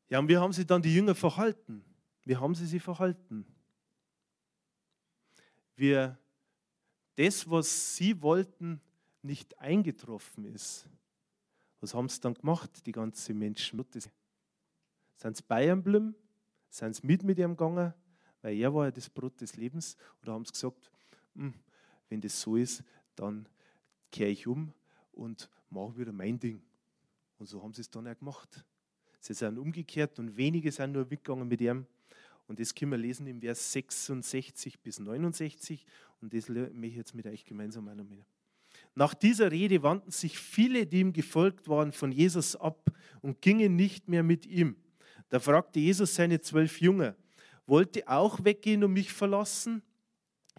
[0.09, 1.83] Ja, und wie haben sie dann die Jünger verhalten?
[2.23, 3.45] Wie haben sie sie verhalten?
[5.75, 6.17] Wir,
[7.15, 8.81] das, was sie wollten,
[9.21, 10.87] nicht eingetroffen ist.
[11.79, 13.83] Was haben sie dann gemacht, die ganzen Menschen?
[15.17, 16.15] Sind sie bei ihm geblieben?
[16.69, 17.93] Sind sie mit mit ihm gegangen?
[18.41, 19.95] Weil er war ja das Brot des Lebens.
[20.21, 20.91] Oder haben sie gesagt,
[21.35, 21.53] hm,
[22.09, 22.83] wenn das so ist,
[23.15, 23.47] dann
[24.11, 24.73] kehre ich um
[25.13, 26.61] und mache wieder mein Ding.
[27.39, 28.63] Und so haben sie es dann auch gemacht.
[29.19, 31.87] Sie sind umgekehrt und wenige sind nur weggegangen mit ihm.
[32.47, 35.85] Und das können wir lesen im Vers 66 bis 69.
[36.21, 38.25] Und das möchte ich jetzt mit euch gemeinsam einnehmen.
[38.95, 43.75] Nach dieser Rede wandten sich viele, die ihm gefolgt waren, von Jesus ab und gingen
[43.75, 44.75] nicht mehr mit ihm.
[45.29, 47.15] Da fragte Jesus seine zwölf Jünger,
[47.65, 49.81] wollt ihr auch weggehen und mich verlassen?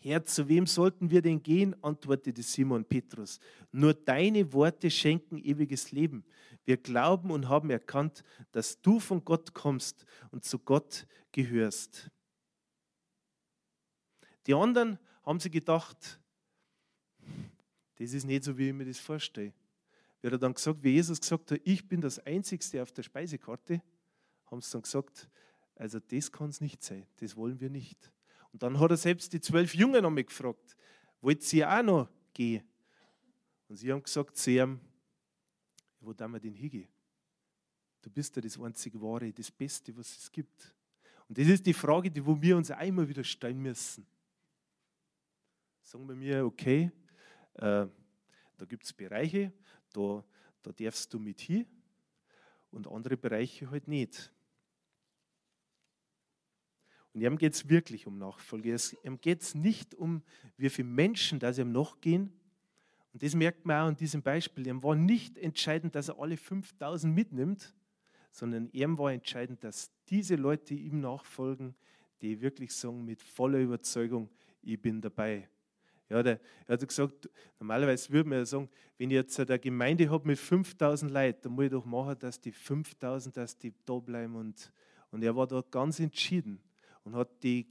[0.06, 1.74] Herr, zu wem sollten wir denn gehen?
[1.82, 3.40] antwortete Simon Petrus.
[3.72, 6.26] Nur deine Worte schenken ewiges Leben.
[6.66, 12.10] Wir glauben und haben erkannt, dass du von Gott kommst und zu Gott gehörst.
[14.46, 16.20] Die anderen haben sie gedacht,
[17.96, 19.54] das ist nicht so, wie ich mir das vorstelle.
[20.20, 23.80] Wie er dann gesagt, wie Jesus gesagt hat, ich bin das Einzigste auf der Speisekarte,
[24.50, 25.30] haben sie dann gesagt,
[25.76, 28.12] also das kann es nicht sein, das wollen wir nicht.
[28.54, 30.76] Und dann hat er selbst die zwölf Jungen noch mal gefragt,
[31.20, 32.62] wollt ihr auch noch gehen?
[33.66, 34.78] Und sie haben gesagt zu ihm,
[35.98, 36.88] wo darf wir denn hingehen?
[38.00, 40.72] Du bist ja das einzige Wahre, das Beste, was es gibt.
[41.28, 44.06] Und das ist die Frage, die wo wir uns einmal wieder stellen müssen.
[45.82, 46.92] Sagen wir mir, okay,
[47.54, 47.88] äh,
[48.56, 49.52] da gibt es Bereiche,
[49.92, 50.24] da,
[50.62, 51.66] da darfst du mit hin
[52.70, 54.32] und andere Bereiche halt nicht.
[57.14, 58.76] Und ihm geht es wirklich um Nachfolge.
[59.04, 60.22] Ihm geht es nicht um,
[60.56, 62.32] wie viele Menschen da ihm nachgehen.
[63.12, 64.66] Und das merkt man auch an diesem Beispiel.
[64.66, 67.72] Ihm war nicht entscheidend, dass er alle 5000 mitnimmt,
[68.32, 71.76] sondern ihm war entscheidend, dass diese Leute ihm nachfolgen,
[72.20, 74.28] die wirklich sagen mit voller Überzeugung,
[74.60, 75.48] ich bin dabei.
[76.08, 80.10] Ja, der, er hat gesagt, normalerweise würde man ja sagen, wenn ich jetzt eine Gemeinde
[80.10, 84.00] habe mit 5000 Leuten, dann muss ich doch machen, dass die 5000, dass die da
[84.00, 84.34] bleiben.
[84.34, 84.72] Und,
[85.12, 86.60] und er war dort ganz entschieden
[87.04, 87.66] und hat die,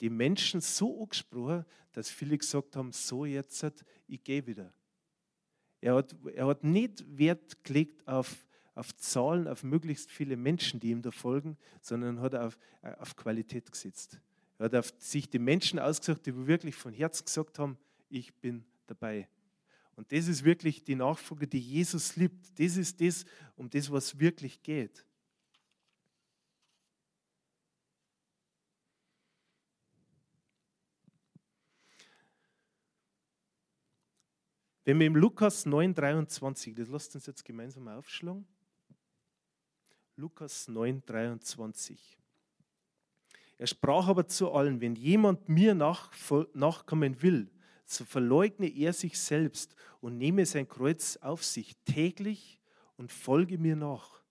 [0.00, 3.64] die Menschen so angesprochen, dass viele gesagt haben, so jetzt,
[4.06, 4.72] ich gehe wieder.
[5.80, 10.90] Er hat, er hat nicht Wert gelegt auf, auf Zahlen, auf möglichst viele Menschen, die
[10.90, 12.58] ihm da folgen, sondern hat auf,
[12.98, 14.20] auf Qualität gesetzt.
[14.58, 17.76] Er hat auf sich die Menschen ausgesucht, die wirklich von Herzen gesagt haben,
[18.08, 19.28] ich bin dabei.
[19.96, 22.58] Und das ist wirklich die Nachfolge, die Jesus liebt.
[22.58, 23.24] Das ist das,
[23.56, 25.04] um das, was wirklich geht.
[34.84, 38.46] Wenn wir im Lukas 9, 23, das lasst uns jetzt gemeinsam aufschlagen.
[40.16, 42.18] Lukas 9, 23.
[43.58, 47.48] Er sprach aber zu allen, wenn jemand mir nachkommen will,
[47.84, 52.58] so verleugne er sich selbst und nehme sein Kreuz auf sich täglich
[52.96, 54.22] und folge mir nach.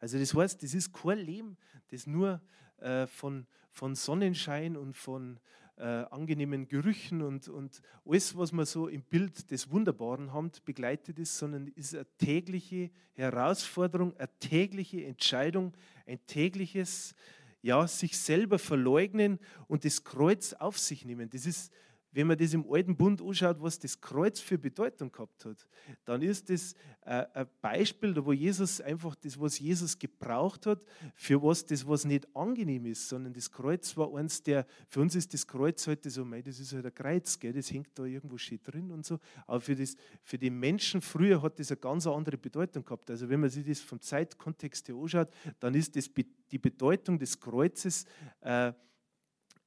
[0.00, 1.58] Also das heißt, das ist kein Leben,
[1.88, 2.40] das nur
[2.78, 5.38] äh, von, von Sonnenschein und von
[5.80, 11.18] äh, angenehmen Gerüchen und, und alles, was man so im Bild des Wunderbaren hat, begleitet
[11.18, 15.72] ist, sondern ist eine tägliche Herausforderung, eine tägliche Entscheidung,
[16.06, 17.14] ein tägliches,
[17.62, 19.38] ja, sich selber verleugnen
[19.68, 21.30] und das Kreuz auf sich nehmen.
[21.30, 21.72] Das ist
[22.12, 25.66] wenn man das im Alten Bund anschaut, was das Kreuz für Bedeutung gehabt hat,
[26.04, 30.82] dann ist das äh, ein Beispiel, wo Jesus einfach das, was Jesus gebraucht hat,
[31.14, 35.14] für was das, was nicht angenehm ist, sondern das Kreuz war eins der, für uns
[35.14, 38.04] ist das Kreuz heute so, mei, das ist halt ein Kreuz, gell, das hängt da
[38.04, 41.80] irgendwo schön drin und so, aber für, das, für die Menschen früher hat das eine
[41.80, 43.10] ganz andere Bedeutung gehabt.
[43.10, 45.28] Also wenn man sich das vom Zeitkontext her anschaut,
[45.60, 46.10] dann ist das
[46.50, 48.04] die Bedeutung des Kreuzes
[48.40, 48.72] äh,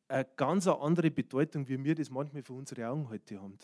[0.08, 3.58] eine ganz andere Bedeutung, wie wir das manchmal für unsere Augen heute haben.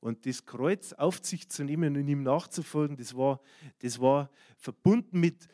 [0.00, 3.40] Und das Kreuz auf sich zu nehmen und ihm nachzufolgen, das war,
[3.80, 5.46] das war verbunden mit,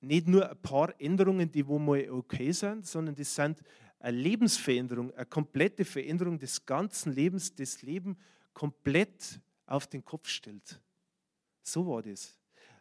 [0.00, 3.62] nicht nur ein paar Änderungen, die wo mal okay sind, sondern das sind
[3.98, 8.18] eine Lebensveränderung, eine komplette Veränderung des ganzen Lebens, das Leben
[8.52, 10.80] komplett auf den Kopf stellt.
[11.62, 12.36] So war das.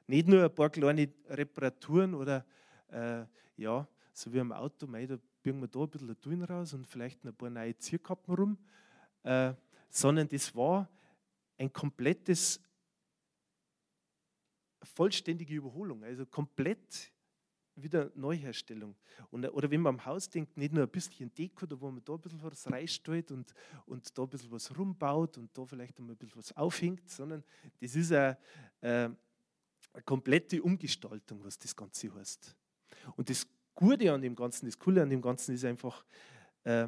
[0.07, 2.45] Nicht nur ein paar kleine Reparaturen oder
[2.89, 3.23] äh,
[3.55, 6.87] ja, so wie am Auto, mei, da biegen wir da ein bisschen Tun raus und
[6.87, 8.57] vielleicht ein paar neue Zierkappen rum,
[9.23, 9.53] äh,
[9.89, 10.89] sondern das war
[11.57, 12.59] ein komplettes,
[14.83, 17.11] vollständige Überholung, also komplett
[17.75, 18.95] wieder Neuherstellung.
[19.29, 22.03] Und, oder wenn man am Haus denkt, nicht nur ein bisschen Deko, da wo man
[22.03, 23.53] da ein bisschen was reinstellt und,
[23.85, 27.43] und da ein bisschen was rumbaut und da vielleicht ein bisschen was aufhängt, sondern
[27.79, 28.37] das ist eine,
[28.81, 29.09] äh,
[29.93, 32.55] eine komplette Umgestaltung, was das Ganze heißt.
[33.15, 36.05] Und das Gute an dem Ganzen, das Coole an dem Ganzen ist einfach,
[36.63, 36.87] äh,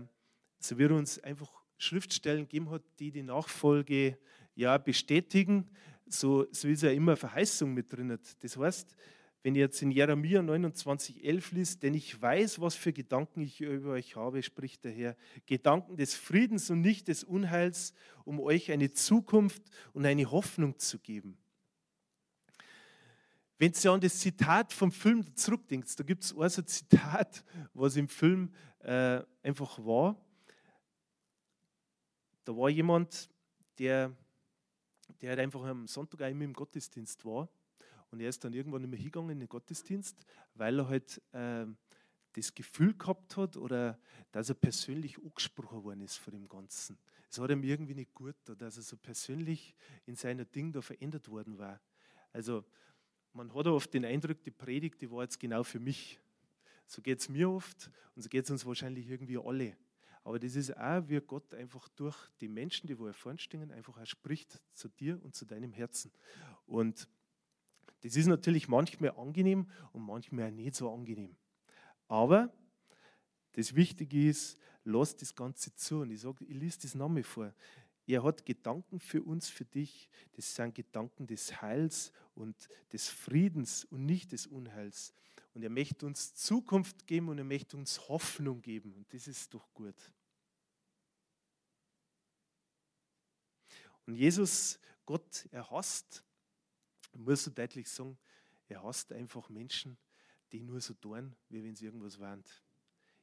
[0.59, 4.17] so er uns einfach Schriftstellen gegeben hat, die die Nachfolge
[4.55, 5.69] ja bestätigen,
[6.07, 8.17] so, so ist ja immer Verheißung mit drin.
[8.41, 8.95] Das heißt,
[9.41, 13.91] wenn ihr jetzt in Jeremia 29,11 liest, denn ich weiß, was für Gedanken ich über
[13.91, 15.17] euch habe, spricht der Herr.
[15.45, 17.93] Gedanken des Friedens und nicht des Unheils,
[18.23, 21.37] um euch eine Zukunft und eine Hoffnung zu geben.
[23.63, 27.45] Wenn ihr an das Zitat vom Film zurückdenkt, da gibt es auch so ein Zitat,
[27.73, 30.21] was im Film äh, einfach war.
[32.43, 33.29] Da war jemand,
[33.77, 34.11] der,
[35.21, 37.47] der halt einfach am Sonntag einmal im Gottesdienst war
[38.11, 40.17] und er ist dann irgendwann nicht mehr hingegangen in den Gottesdienst,
[40.55, 41.65] weil er halt äh,
[42.33, 43.97] das Gefühl gehabt hat oder
[44.33, 46.97] dass er persönlich angesprochen worden ist von dem Ganzen.
[47.29, 49.73] Es hat ihm irgendwie nicht gut, dass er so persönlich
[50.05, 51.79] in seiner Ding da verändert worden war.
[52.33, 52.65] Also
[53.33, 56.19] man hat oft den Eindruck, die Predigt, die war jetzt genau für mich.
[56.85, 59.75] So geht es mir oft und so geht es uns wahrscheinlich irgendwie alle.
[60.23, 63.71] Aber das ist auch, wie Gott einfach durch die Menschen, die wo er vorne stehen,
[63.71, 66.11] einfach auch spricht zu dir und zu deinem Herzen.
[66.65, 67.09] Und
[68.01, 71.35] das ist natürlich manchmal angenehm und manchmal auch nicht so angenehm.
[72.07, 72.53] Aber
[73.53, 76.01] das Wichtige ist, lass das Ganze zu.
[76.01, 77.53] Und ich sage, ich lese das Name vor.
[78.05, 80.09] Er hat Gedanken für uns, für dich.
[80.33, 85.13] Das sind Gedanken des Heils und des Friedens und nicht des Unheils.
[85.53, 88.93] Und er möchte uns Zukunft geben und er möchte uns Hoffnung geben.
[88.93, 89.95] Und das ist doch gut.
[94.05, 96.23] Und Jesus, Gott, er hasst
[97.13, 98.17] ich muss so deutlich sagen,
[98.67, 99.97] er hasst einfach Menschen,
[100.51, 102.43] die nur so tun, wie wenn sie irgendwas waren.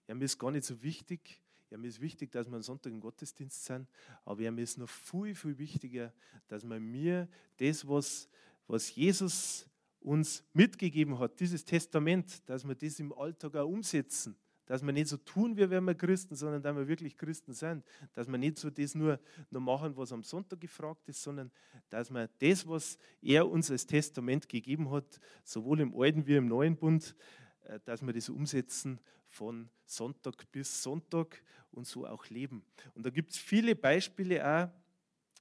[0.07, 1.41] Mir ist gar nicht so wichtig,
[1.71, 3.89] ja, mir ist wichtig, dass wir am Sonntag im Gottesdienst sind,
[4.25, 6.13] aber ja, mir ist noch viel, viel wichtiger,
[6.49, 8.29] dass wir mir das, was,
[8.67, 9.67] was Jesus
[10.01, 14.37] uns mitgegeben hat, dieses Testament, dass wir das im Alltag auch umsetzen
[14.71, 17.85] dass wir nicht so tun, wie wären wir Christen, sondern dass wir wirklich Christen sind.
[18.13, 19.19] Dass wir nicht so das nur,
[19.51, 21.51] nur machen, was am Sonntag gefragt ist, sondern
[21.89, 26.47] dass wir das, was er uns als Testament gegeben hat, sowohl im Alten wie im
[26.47, 27.17] Neuen Bund,
[27.65, 32.63] äh, dass wir das umsetzen von Sonntag bis Sonntag und so auch leben.
[32.95, 34.69] Und da gibt es viele Beispiele auch,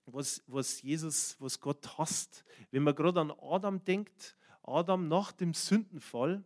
[0.05, 2.45] was, was Jesus, was Gott hasst.
[2.71, 6.43] Wenn man gerade an Adam denkt, Adam nach dem Sündenfall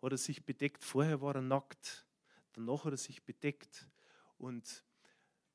[0.00, 2.04] hat er sich bedeckt, vorher war er nackt
[2.54, 3.86] danach hat er sich bedeckt.
[4.38, 4.84] Und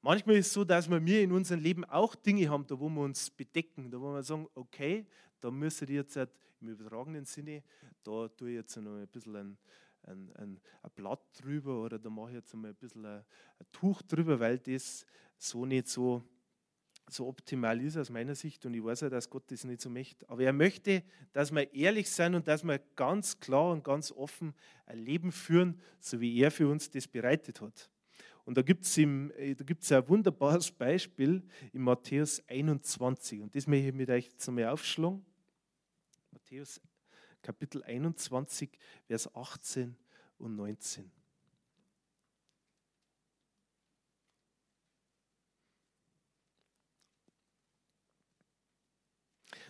[0.02, 3.02] manchmal ist es so, dass wir in unserem Leben auch Dinge haben, da wo wir
[3.02, 5.06] uns bedecken, da wo wir sagen, okay,
[5.42, 6.30] da müsste ich jetzt halt
[6.62, 7.64] im übertragenen Sinne,
[8.04, 9.58] da tue ich jetzt noch ein bisschen ein,
[10.10, 13.24] ein, ein, ein Blatt drüber oder da mache ich jetzt mal ein bisschen ein,
[13.60, 15.06] ein Tuch drüber, weil das
[15.38, 16.24] so nicht so
[17.12, 19.90] so optimal ist aus meiner Sicht und ich weiß ja, dass Gott das nicht so
[19.90, 20.30] möchte.
[20.30, 24.54] Aber er möchte, dass wir ehrlich sein und dass wir ganz klar und ganz offen
[24.86, 27.90] ein Leben führen, so wie er für uns das bereitet hat.
[28.46, 31.44] Und da gibt es äh, ein wunderbares Beispiel
[31.74, 35.26] in Matthäus 21 und das möchte ich mit euch jetzt einmal aufschlagen.
[36.32, 36.82] Matthäus
[37.42, 38.70] Kapitel 21,
[39.06, 39.96] Vers 18
[40.38, 41.12] und 19.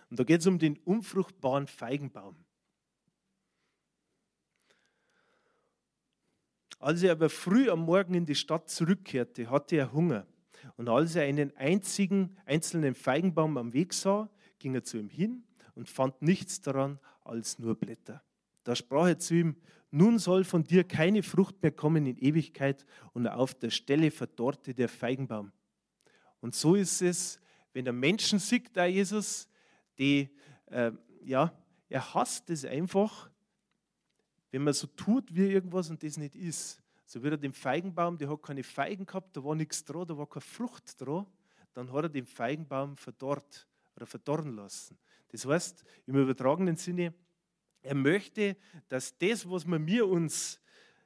[0.10, 2.36] Und da geht es um den unfruchtbaren Feigenbaum.
[6.80, 10.26] Als er aber früh am Morgen in die Stadt zurückkehrte, hatte er Hunger.
[10.78, 15.44] Und als er einen einzigen einzelnen Feigenbaum am Weg sah, ging er zu ihm hin
[15.76, 17.00] und fand nichts daran
[17.30, 18.24] als nur Blätter.
[18.64, 19.56] Da sprach er zu ihm,
[19.92, 24.74] nun soll von dir keine Frucht mehr kommen in Ewigkeit und auf der Stelle verdorrte
[24.74, 25.52] der Feigenbaum.
[26.42, 27.40] Und so ist es,
[27.74, 29.48] wenn der Menschen sieht, da Jesus,
[29.98, 30.30] die,
[30.68, 30.92] äh,
[31.24, 31.54] ja,
[31.90, 33.30] er hasst es einfach,
[34.52, 36.82] wenn man so tut wie irgendwas und das nicht ist.
[37.06, 40.18] So wie er den Feigenbaum, der hat keine Feigen gehabt, da war nichts dran, da
[40.18, 41.26] war keine Frucht dran,
[41.74, 44.98] dann hat er den Feigenbaum verdorrt oder verdorren lassen.
[45.30, 47.14] Das heißt, im übertragenen Sinne,
[47.82, 48.58] Er möchte,
[48.90, 50.60] dass das, was wir mir uns,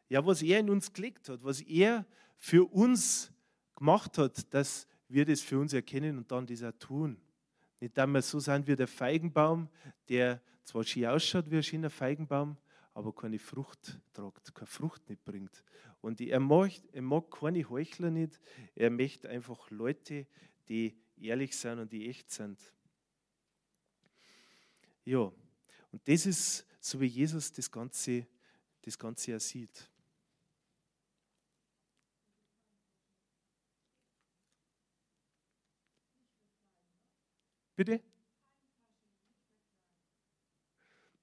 [0.10, 2.06] ja, was er in uns gelegt hat, was er
[2.38, 3.32] für uns
[3.76, 7.22] gemacht hat, dass wir das für uns erkennen und dann das auch tun.
[7.80, 9.70] Nicht, dass wir so sind wie der Feigenbaum,
[10.10, 12.58] der zwar schön ausschaut wie ein schöner Feigenbaum,
[12.94, 15.64] aber keine Frucht tragt, keine Frucht nicht bringt.
[16.02, 18.40] Und er mag, er mag keine Heuchler nicht,
[18.76, 20.26] er möchte einfach Leute,
[20.68, 22.60] die ehrlich sind und die echt sind.
[25.06, 25.32] Ja,
[25.92, 28.26] und das ist so, wie Jesus das Ganze,
[28.82, 29.90] das Ganze ja sieht.
[37.76, 38.02] Bitte?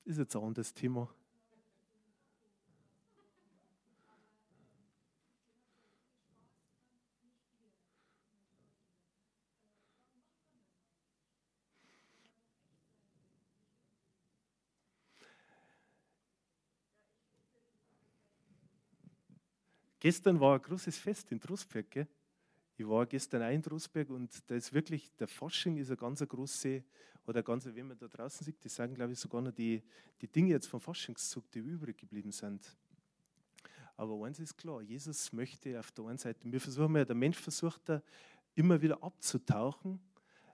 [0.05, 1.09] Ist jetzt ein anderes Thema.
[20.01, 21.91] Gestern war ein großes Fest in Trostberg.
[21.91, 22.09] Gell?
[22.79, 26.27] Ich war gestern auch in Trostberg und da ist wirklich, der Fasching ist eine ganz
[26.27, 26.83] große,
[27.27, 29.83] oder ganz, wenn man da draußen sieht, die sagen, glaube ich, sogar noch die,
[30.23, 32.75] die Dinge jetzt vom Faschingszug, die übrig geblieben sind.
[33.95, 37.37] Aber eins ist klar, Jesus möchte auf der einen Seite, wir versuchen ja, der Mensch
[37.37, 38.03] versucht da
[38.55, 40.01] immer wieder abzutauchen,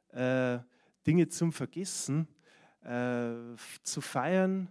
[0.09, 0.59] äh,
[1.07, 2.27] Dinge zum Vergessen,
[2.83, 4.69] äh, zu feiern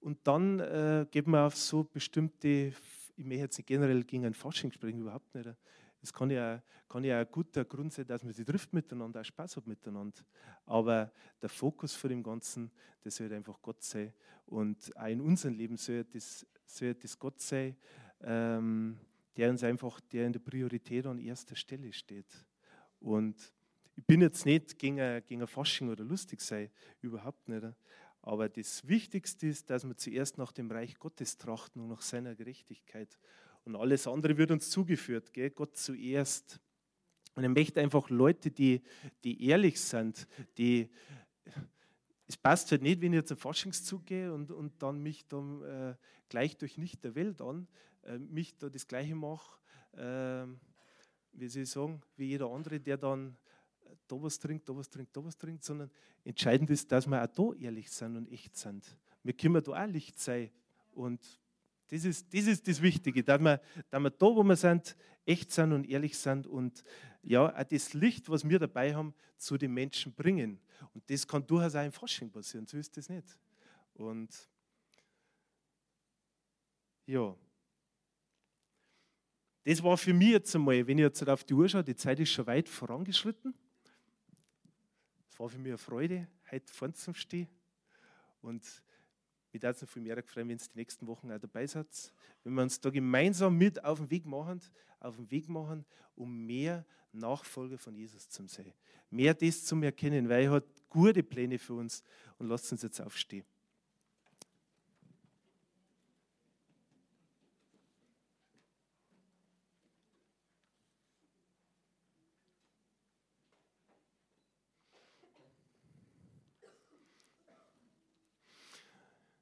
[0.00, 2.74] und dann äh, geht man auf so bestimmte
[3.18, 5.50] ich möchte jetzt generell gegen ein Fasching sprechen, überhaupt nicht.
[6.00, 9.24] Es kann ja, kann ja ein guter Grund sein, dass man sich trifft miteinander, auch
[9.24, 10.20] Spaß hat miteinander.
[10.64, 11.12] Aber
[11.42, 12.70] der Fokus von dem Ganzen,
[13.02, 14.12] das soll einfach Gott sein.
[14.46, 17.76] Und auch in unserem Leben soll das, soll das Gott sein,
[18.20, 18.96] ähm,
[19.36, 22.46] der uns einfach, der in der Priorität an erster Stelle steht.
[23.00, 23.52] Und
[23.96, 27.66] ich bin jetzt nicht gegen ein, gegen ein Fasching oder lustig sein, überhaupt nicht.
[28.22, 32.34] Aber das Wichtigste ist, dass wir zuerst nach dem Reich Gottes trachten und nach seiner
[32.34, 33.18] Gerechtigkeit.
[33.64, 35.50] Und alles andere wird uns zugeführt, gell?
[35.50, 36.60] Gott zuerst.
[37.34, 38.82] Und er möchte einfach Leute, die,
[39.24, 40.90] die ehrlich sind, die.
[42.26, 45.62] Es passt halt nicht, wenn ich jetzt einen Faschingszug gehe und, und dann mich dann
[45.62, 45.94] äh,
[46.28, 47.66] gleich durch nicht der Welt an,
[48.02, 49.58] äh, mich da das Gleiche mache,
[49.92, 50.46] äh,
[51.32, 53.38] wie Sie sagen, wie jeder andere, der dann
[54.06, 55.90] da was trinkt, da was trinkt, da was trinkt, sondern
[56.24, 58.84] entscheidend ist, dass wir auch da ehrlich sind und echt sind.
[59.22, 60.50] Wir können da auch Licht sein.
[60.92, 61.20] Und
[61.88, 63.60] das ist das, ist das Wichtige, dass wir,
[63.90, 66.82] dass wir da, wo wir sind, echt sind und ehrlich sind und
[67.22, 70.60] ja, auch das Licht, was wir dabei haben, zu den Menschen bringen.
[70.94, 73.36] Und das kann durchaus auch im Fasching passieren, so ist das nicht.
[73.94, 74.48] Und
[77.06, 77.36] ja,
[79.64, 82.20] das war für mich jetzt einmal, wenn ich jetzt auf die Uhr schaue, die Zeit
[82.20, 83.54] ist schon weit vorangeschritten
[85.38, 87.48] war für mich eine Freude, heute vorne zu stehen.
[88.42, 88.62] Und
[89.52, 91.86] mich würde es noch viel mehr freuen, wenn ihr die nächsten Wochen auch dabei seid.
[92.44, 94.60] Wenn wir uns da gemeinsam mit auf den Weg machen,
[95.00, 95.84] auf den Weg machen,
[96.14, 98.72] um mehr Nachfolger von Jesus zu sein.
[99.10, 102.02] Mehr das zu erkennen, weil er hat gute Pläne für uns.
[102.38, 103.44] Und lasst uns jetzt aufstehen.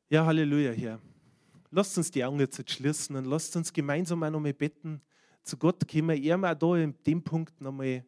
[0.09, 1.01] Ja, Halleluja, Herr.
[1.73, 5.01] Lasst uns die Augen jetzt schließen und lasst uns gemeinsam auch nochmal beten.
[5.43, 8.05] Zu Gott können wir eher mal da in dem Punkt nochmal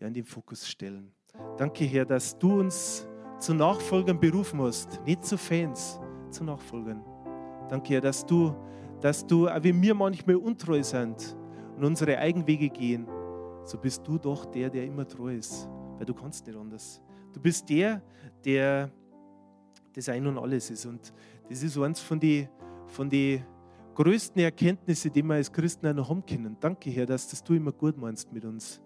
[0.00, 1.12] ja, in den Fokus stellen.
[1.58, 3.06] Danke, Herr, dass du uns
[3.38, 6.00] zu Nachfolgern berufen hast, nicht zu Fans,
[6.30, 7.04] zu Nachfolgern.
[7.68, 8.56] Danke, Herr, dass du,
[9.02, 11.36] dass du, auch wenn wir manchmal untreu sind
[11.76, 13.06] und unsere Eigenwege gehen,
[13.66, 15.68] so bist du doch der, der immer treu ist,
[15.98, 17.02] weil du kannst nicht anders.
[17.34, 18.00] Du bist der,
[18.46, 18.90] der
[19.94, 20.86] das Ein und Alles ist.
[20.86, 21.12] Und
[21.48, 22.48] das ist eines von den
[22.88, 23.42] von die
[23.94, 26.56] größten Erkenntnissen, die wir als Christen auch noch haben können.
[26.60, 28.80] Danke, Herr, dass das du immer gut meinst mit uns.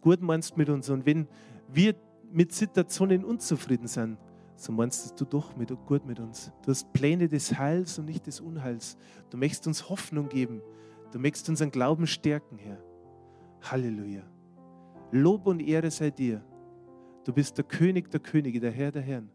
[0.00, 0.90] Gut meinst mit uns.
[0.90, 1.26] Und wenn
[1.72, 1.94] wir
[2.30, 4.18] mit Situationen unzufrieden sind,
[4.56, 6.52] so meinst du doch mit, gut mit uns.
[6.62, 8.96] Du hast Pläne des Heils und nicht des Unheils.
[9.30, 10.60] Du möchtest uns Hoffnung geben.
[11.12, 12.78] Du möchtest unseren Glauben stärken, Herr.
[13.62, 14.22] Halleluja.
[15.10, 16.44] Lob und Ehre sei dir.
[17.24, 19.30] Du bist der König der Könige, der Herr der Herren.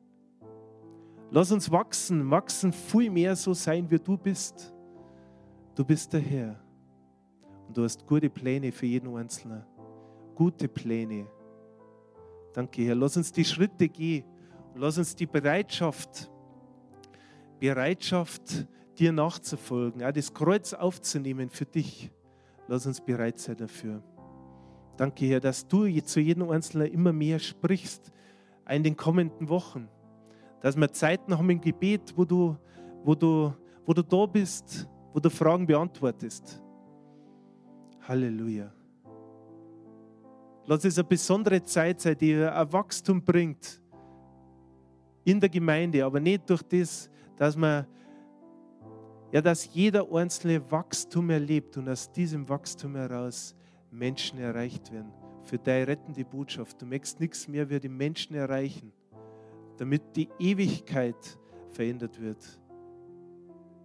[1.29, 4.73] Lass uns wachsen, wachsen, viel mehr so sein, wie du bist.
[5.75, 6.59] Du bist der Herr.
[7.67, 9.63] Und du hast gute Pläne für jeden Einzelnen.
[10.35, 11.27] Gute Pläne.
[12.53, 12.95] Danke, Herr.
[12.95, 14.23] Lass uns die Schritte gehen.
[14.73, 16.31] Und lass uns die Bereitschaft,
[17.59, 18.65] Bereitschaft,
[18.97, 22.09] dir nachzufolgen, auch das Kreuz aufzunehmen für dich.
[22.67, 24.01] Lass uns bereit sein dafür.
[24.95, 28.11] Danke, Herr, dass du zu jedem Einzelnen immer mehr sprichst
[28.69, 29.89] in den kommenden Wochen
[30.61, 32.57] dass wir Zeiten haben im Gebet, wo du,
[33.03, 33.53] wo du,
[33.85, 36.61] wo du da bist, wo du Fragen beantwortest.
[38.01, 38.71] Halleluja.
[40.65, 43.81] Lass es eine besondere Zeit sein, die ein Wachstum bringt
[45.23, 47.85] in der Gemeinde, aber nicht durch das, dass man
[49.31, 53.55] ja, dass jeder einzelne Wachstum erlebt und aus diesem Wachstum heraus
[53.91, 55.11] Menschen erreicht werden.
[55.43, 56.81] Für deine rettende Botschaft.
[56.81, 58.91] Du möchtest nichts mehr wie die Menschen erreichen,
[59.77, 61.39] damit die Ewigkeit
[61.71, 62.59] verändert wird.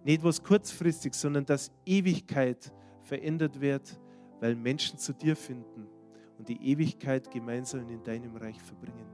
[0.03, 2.71] Nicht was kurzfristig, sondern dass Ewigkeit
[3.01, 3.99] verändert wird,
[4.39, 5.87] weil Menschen zu dir finden
[6.37, 9.05] und die Ewigkeit gemeinsam in deinem Reich verbringen.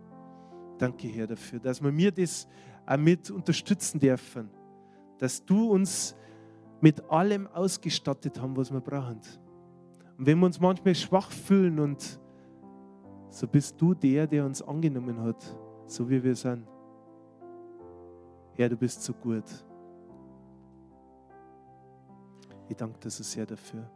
[0.78, 2.48] Danke, Herr, dafür, dass wir mir das
[2.86, 4.50] auch mit unterstützen dürfen,
[5.18, 6.16] dass du uns
[6.82, 9.20] mit allem ausgestattet haben, was wir brauchen.
[10.18, 12.20] Und wenn wir uns manchmal schwach fühlen und
[13.30, 15.56] so bist du der, der uns angenommen hat,
[15.90, 16.68] so wie wir sind.
[18.54, 19.44] Herr, du bist so gut.
[22.68, 23.90] Ich danke dir so sehr dafür.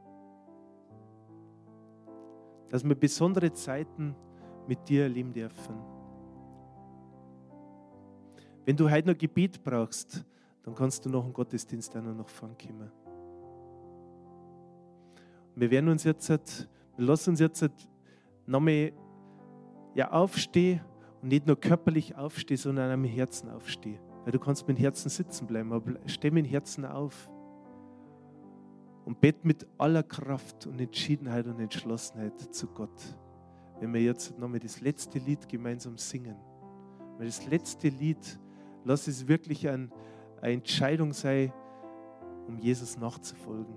[2.70, 4.16] Dass wir besondere Zeiten
[4.68, 5.76] mit dir erleben dürfen.
[8.66, 10.26] Wenn du heute noch Gebet brauchst,
[10.64, 12.91] dann kannst du noch einen Gottesdienst einer noch fahren kommen.
[15.56, 17.70] Wir werden uns jetzt, wir lassen uns jetzt
[18.48, 18.94] nochmal
[19.94, 20.82] ja, aufstehen
[21.24, 23.99] und nicht nur körperlich aufstehen, sondern am Herzen aufstehen.
[24.26, 27.30] Weil du kannst mit dem Herzen sitzen bleiben, aber steh mit dem Herzen auf
[29.05, 33.17] und bett mit aller Kraft und Entschiedenheit und Entschlossenheit zu Gott.
[33.80, 36.36] Wenn wir jetzt nochmal das letzte Lied gemeinsam singen.
[37.17, 38.39] Weil das letzte Lied,
[38.84, 39.93] lass es wirklich ein,
[40.41, 41.53] eine Entscheidung sein,
[42.47, 43.76] um Jesus nachzufolgen.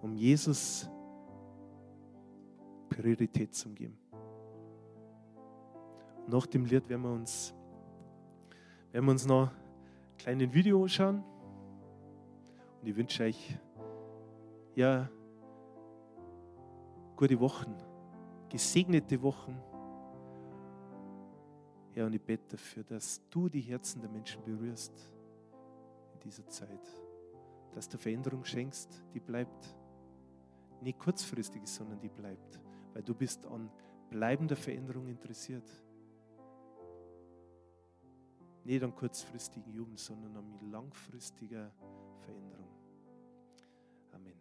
[0.00, 0.88] Um Jesus
[2.88, 3.98] Priorität zu geben.
[6.30, 7.52] Nach dem Lied werden wir uns,
[8.92, 11.24] werden wir uns noch ein kleines Video anschauen.
[12.80, 13.58] Und ich wünsche euch
[14.76, 15.10] ja
[17.16, 17.74] gute Wochen,
[18.48, 19.60] gesegnete Wochen.
[21.96, 25.10] Ja, und ich bete dafür, dass du die Herzen der Menschen berührst
[26.14, 27.02] in dieser Zeit.
[27.74, 29.74] Dass du Veränderung schenkst, die bleibt.
[30.80, 32.60] Nicht kurzfristig, sondern die bleibt.
[32.94, 33.68] Weil du bist an
[34.10, 35.68] bleibender Veränderung interessiert.
[38.70, 41.72] Nicht an kurzfristigen Jubel, sondern an langfristiger
[42.20, 42.70] Veränderung.
[44.12, 44.40] Amen.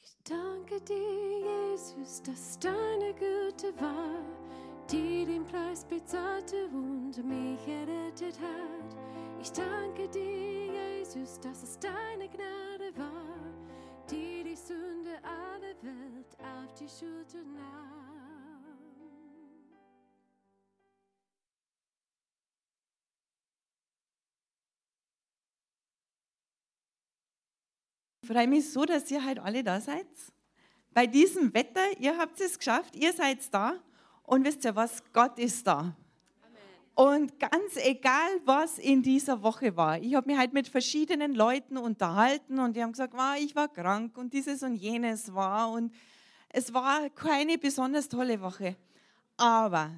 [0.00, 4.22] Ich danke dir, Jesus, dass deine Güte war
[4.90, 8.96] die den Preis bezahlte und mich errettet hat.
[9.40, 13.52] Ich danke dir, Jesus, dass es deine Gnade war,
[14.08, 17.75] die die Sünde aller Welt auf die Schulter nahm.
[28.26, 30.06] Freue mich so, dass ihr heute alle da seid.
[30.92, 33.74] Bei diesem Wetter, ihr habt es geschafft, ihr seid da.
[34.22, 35.02] Und wisst ihr was?
[35.12, 35.96] Gott ist da.
[36.94, 41.76] Und ganz egal, was in dieser Woche war, ich habe mich halt mit verschiedenen Leuten
[41.76, 45.92] unterhalten und die haben gesagt, ah, ich war krank und dieses und jenes war und
[46.48, 48.76] es war keine besonders tolle Woche.
[49.36, 49.92] Aber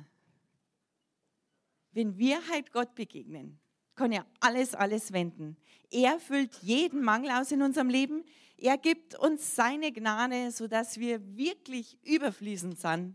[1.92, 3.60] wenn wir halt Gott begegnen,
[3.98, 5.56] kann er alles, alles wenden.
[5.90, 8.24] Er füllt jeden Mangel aus in unserem Leben.
[8.56, 13.14] Er gibt uns seine Gnade, sodass wir wirklich überfließend sind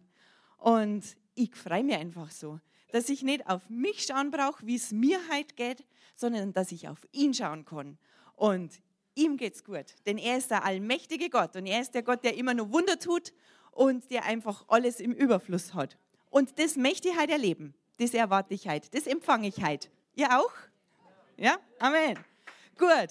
[0.63, 1.03] und
[1.35, 2.59] ich freue mich einfach so,
[2.91, 5.83] dass ich nicht auf mich schauen brauche, wie es mir halt geht,
[6.15, 7.97] sondern dass ich auf ihn schauen kann.
[8.35, 8.71] Und
[9.13, 12.37] ihm geht's gut, denn er ist der allmächtige Gott und er ist der Gott, der
[12.37, 13.33] immer nur Wunder tut
[13.71, 15.97] und der einfach alles im Überfluss hat.
[16.29, 17.73] Und das möchte ich heute erleben.
[17.97, 18.89] Das erwarte ich heute.
[18.91, 19.89] Das empfange ich heute.
[20.15, 20.53] Ihr auch?
[21.43, 21.59] Ja?
[21.77, 22.17] Amen.
[22.77, 23.09] Gut.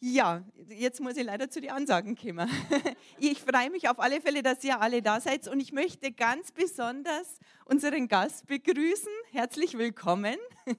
[0.00, 2.50] Ja, jetzt muss ich leider zu den Ansagen kommen.
[3.18, 6.50] Ich freue mich auf alle Fälle, dass ihr alle da seid und ich möchte ganz
[6.50, 9.12] besonders unseren Gast begrüßen.
[9.30, 10.36] Herzlich willkommen.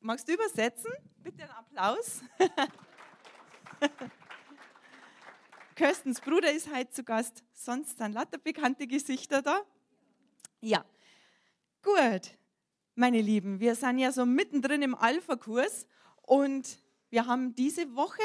[0.00, 0.92] Magst du übersetzen?
[1.24, 2.20] Bitte einen Applaus.
[5.74, 7.42] Kirstens Bruder ist heute zu Gast.
[7.52, 9.62] Sonst sind lauter bekannte Gesichter da.
[10.60, 10.84] Ja,
[11.82, 12.38] gut.
[12.98, 15.86] Meine Lieben, wir sind ja so mittendrin im Alpha-Kurs
[16.22, 16.78] und
[17.10, 18.22] wir haben diese Woche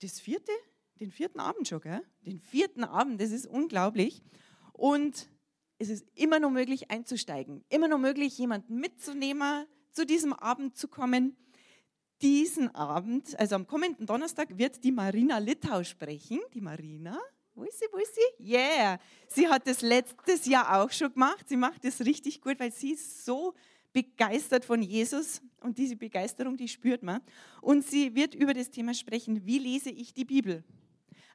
[0.00, 0.52] das vierte,
[1.00, 2.00] den vierten Abend schon, gell?
[2.24, 4.22] Den vierten Abend, das ist unglaublich.
[4.74, 5.28] Und
[5.78, 10.86] es ist immer noch möglich einzusteigen, immer noch möglich, jemanden mitzunehmen, zu diesem Abend zu
[10.86, 11.36] kommen.
[12.22, 16.38] Diesen Abend, also am kommenden Donnerstag, wird die Marina Littau sprechen.
[16.54, 17.18] Die Marina,
[17.64, 17.80] Ist
[18.14, 18.44] sie?
[18.44, 18.98] Yeah.
[19.28, 21.48] Sie hat das letztes Jahr auch schon gemacht.
[21.48, 23.54] Sie macht das richtig gut, weil sie ist so
[23.92, 27.20] begeistert von Jesus und diese Begeisterung, die spürt man.
[27.60, 30.64] Und sie wird über das Thema sprechen, wie lese ich die Bibel?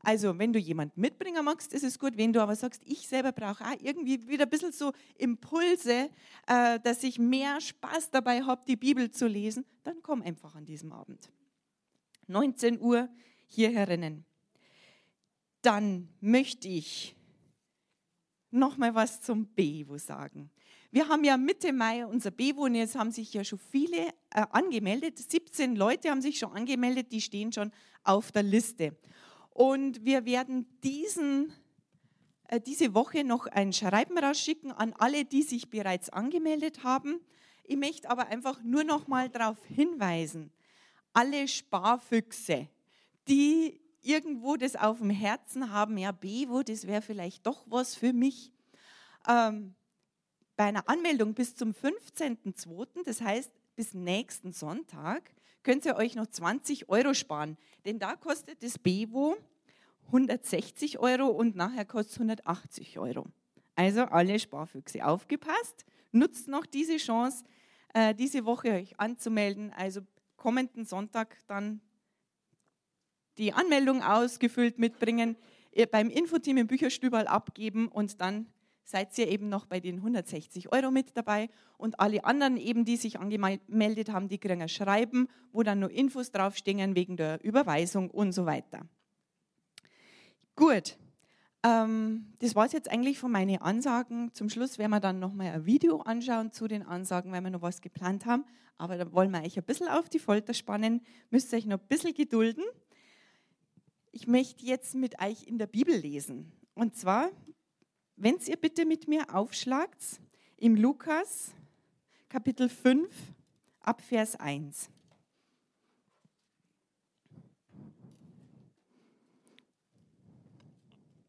[0.05, 2.17] Also, wenn du jemanden mitbringen magst, ist es gut.
[2.17, 6.09] Wenn du aber sagst, ich selber brauche auch irgendwie wieder ein bisschen so Impulse,
[6.45, 10.65] äh, dass ich mehr Spaß dabei habe, die Bibel zu lesen, dann komm einfach an
[10.65, 11.31] diesem Abend.
[12.27, 13.07] 19 Uhr
[13.47, 14.25] hier herinnen.
[15.63, 17.15] Dann möchte ich
[18.51, 20.51] noch mal was zum Bewo sagen.
[20.91, 24.45] Wir haben ja Mitte Mai unser Bewo und jetzt haben sich ja schon viele äh,
[24.51, 25.17] angemeldet.
[25.17, 27.71] 17 Leute haben sich schon angemeldet, die stehen schon
[28.03, 28.95] auf der Liste.
[29.49, 31.51] Und wir werden diesen,
[32.49, 37.21] äh, diese Woche noch ein Schreiben rausschicken an alle, die sich bereits angemeldet haben.
[37.63, 40.51] Ich möchte aber einfach nur noch mal darauf hinweisen,
[41.13, 42.67] alle Sparfüchse,
[43.29, 48.13] die irgendwo das auf dem Herzen haben, ja, Bewo, das wäre vielleicht doch was für
[48.13, 48.51] mich.
[49.27, 49.75] Ähm,
[50.55, 55.31] bei einer Anmeldung bis zum 15.02., das heißt bis nächsten Sonntag,
[55.63, 57.57] könnt ihr euch noch 20 Euro sparen.
[57.85, 59.35] Denn da kostet das Bewo
[60.07, 63.25] 160 Euro und nachher kostet es 180 Euro.
[63.75, 67.43] Also alle Sparfüchse aufgepasst, nutzt noch diese Chance,
[67.93, 69.73] äh, diese Woche euch anzumelden.
[69.73, 70.01] Also
[70.35, 71.81] kommenden Sonntag dann
[73.37, 75.35] die Anmeldung ausgefüllt mitbringen,
[75.91, 78.47] beim Infoteam im Bücherstübal abgeben und dann
[78.83, 82.97] seid ihr eben noch bei den 160 Euro mit dabei und alle anderen eben, die
[82.97, 88.09] sich angemeldet haben, die kriegen ein Schreiben, wo dann nur Infos draufstehen wegen der Überweisung
[88.09, 88.81] und so weiter.
[90.55, 90.97] Gut,
[91.63, 94.31] ähm, das war es jetzt eigentlich von meinen Ansagen.
[94.33, 97.61] Zum Schluss werden wir dann nochmal ein Video anschauen zu den Ansagen, weil wir noch
[97.61, 98.45] was geplant haben.
[98.77, 101.79] Aber da wollen wir euch ein bisschen auf die Folter spannen, müsst ihr euch noch
[101.79, 102.63] ein bisschen gedulden.
[104.13, 106.53] Ich möchte jetzt mit euch in der Bibel lesen.
[106.73, 107.29] Und zwar
[108.15, 110.21] wenn ihr bitte mit mir aufschlagt,
[110.57, 111.51] im Lukas
[112.29, 113.09] Kapitel 5
[113.79, 114.89] ab Vers 1.